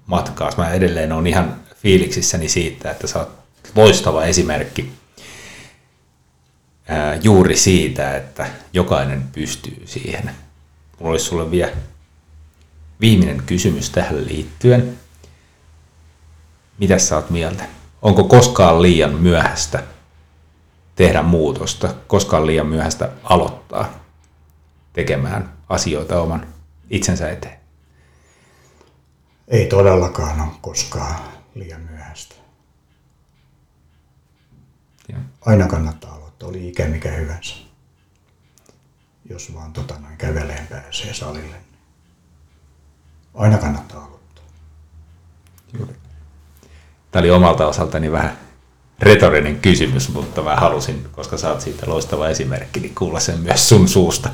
matkaa. 0.06 0.50
Mä 0.58 0.72
edelleen 0.72 1.12
on 1.12 1.28
ihan 1.28 1.56
fiiliksissäni 1.76 2.50
siitä, 2.50 2.92
että 2.92 3.08
sä 3.08 3.20
oot 3.20 3.32
loistava 3.76 4.26
esimerkki 4.26 4.92
ää, 6.88 7.16
juuri 7.16 7.58
siitä, 7.58 8.18
että 8.18 8.48
jokainen 8.74 9.24
pystyy 9.32 9.84
siihen. 9.86 10.32
Mulla 11.00 11.12
olisi 11.12 11.26
sulle 11.26 11.52
vielä 11.52 11.72
viimeinen 13.02 13.44
kysymys 13.46 13.90
tähän 13.90 14.26
liittyen. 14.26 15.00
Mitä 16.80 17.00
sä 17.00 17.16
oot 17.16 17.30
mieltä? 17.30 17.64
Onko 18.02 18.24
koskaan 18.24 18.82
liian 18.82 19.14
myöhäistä 19.14 19.84
tehdä 20.96 21.24
muutosta, 21.24 21.96
koskaan 22.08 22.46
liian 22.46 22.68
myöhäistä 22.68 23.10
aloittaa 23.24 24.00
tekemään 24.94 25.54
asioita 25.70 26.22
oman 26.22 26.48
itsensä 26.90 27.30
eteen? 27.30 27.60
Ei 29.48 29.66
todellakaan 29.68 30.42
ole 30.42 30.52
koskaan 30.62 31.20
liian 31.56 31.82
myöhäistä. 31.82 32.36
Ja. 35.10 35.18
Aina 35.46 35.68
kannattaa 35.68 36.16
aloittaa, 36.16 36.50
oli 36.50 36.68
ikä 36.68 36.88
mikä 36.88 37.12
hyvänsä. 37.12 37.56
Jos 39.30 39.54
vaan 39.54 39.74
tota 39.74 40.00
noin 40.00 40.18
käveleen 40.18 40.68
pääsee 40.68 41.14
salille, 41.14 41.56
aina 43.34 43.58
kannattaa 43.58 44.06
aloittaa. 44.06 44.44
Juuri. 45.78 45.96
Tämä 47.12 47.22
oli 47.22 47.32
omalta 47.32 47.68
osaltani 47.68 48.12
vähän 48.12 48.38
retorinen 49.00 49.60
kysymys, 49.60 50.14
mutta 50.14 50.42
mä 50.42 50.56
halusin, 50.56 51.08
koska 51.12 51.38
sä 51.38 51.50
oot 51.50 51.62
siitä 51.62 51.90
loistava 51.90 52.30
esimerkki, 52.30 52.80
niin 52.80 52.96
kuulla 52.96 53.20
sen 53.20 53.40
myös 53.40 53.70
sun 53.70 53.88
suusta. 53.88 54.30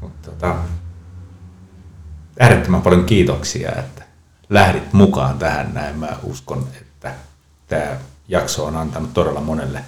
Mutta 0.00 0.30
tota, 0.30 0.56
äärettömän 2.38 2.82
paljon 2.82 3.04
kiitoksia, 3.04 3.72
että 3.72 4.04
lähdit 4.48 4.92
mukaan 4.92 5.38
tähän 5.38 5.74
näin. 5.74 5.96
Mä 5.98 6.16
uskon, 6.22 6.68
että 6.80 7.14
tämä 7.66 7.96
jakso 8.28 8.64
on 8.64 8.76
antanut 8.76 9.14
todella 9.14 9.40
monelle, 9.40 9.84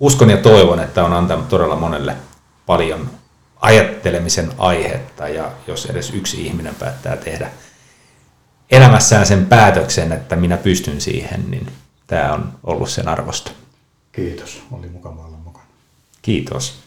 uskon 0.00 0.30
ja 0.30 0.36
toivon, 0.36 0.80
että 0.80 1.04
on 1.04 1.12
antanut 1.12 1.48
todella 1.48 1.76
monelle 1.76 2.16
paljon 2.66 3.10
ajattelemisen 3.62 4.52
aihetta 4.58 5.28
ja 5.28 5.52
jos 5.66 5.86
edes 5.86 6.10
yksi 6.10 6.46
ihminen 6.46 6.74
päättää 6.74 7.16
tehdä 7.16 7.50
elämässään 8.70 9.26
sen 9.26 9.46
päätöksen, 9.46 10.12
että 10.12 10.36
minä 10.36 10.56
pystyn 10.56 11.00
siihen, 11.00 11.50
niin 11.50 11.72
tämä 12.06 12.32
on 12.32 12.58
ollut 12.64 12.90
sen 12.90 13.08
arvosta. 13.08 13.50
Kiitos, 14.12 14.62
oli 14.72 14.88
mukava 14.88 15.24
olla 15.24 15.36
mukana. 15.36 15.66
Kiitos. 16.22 16.81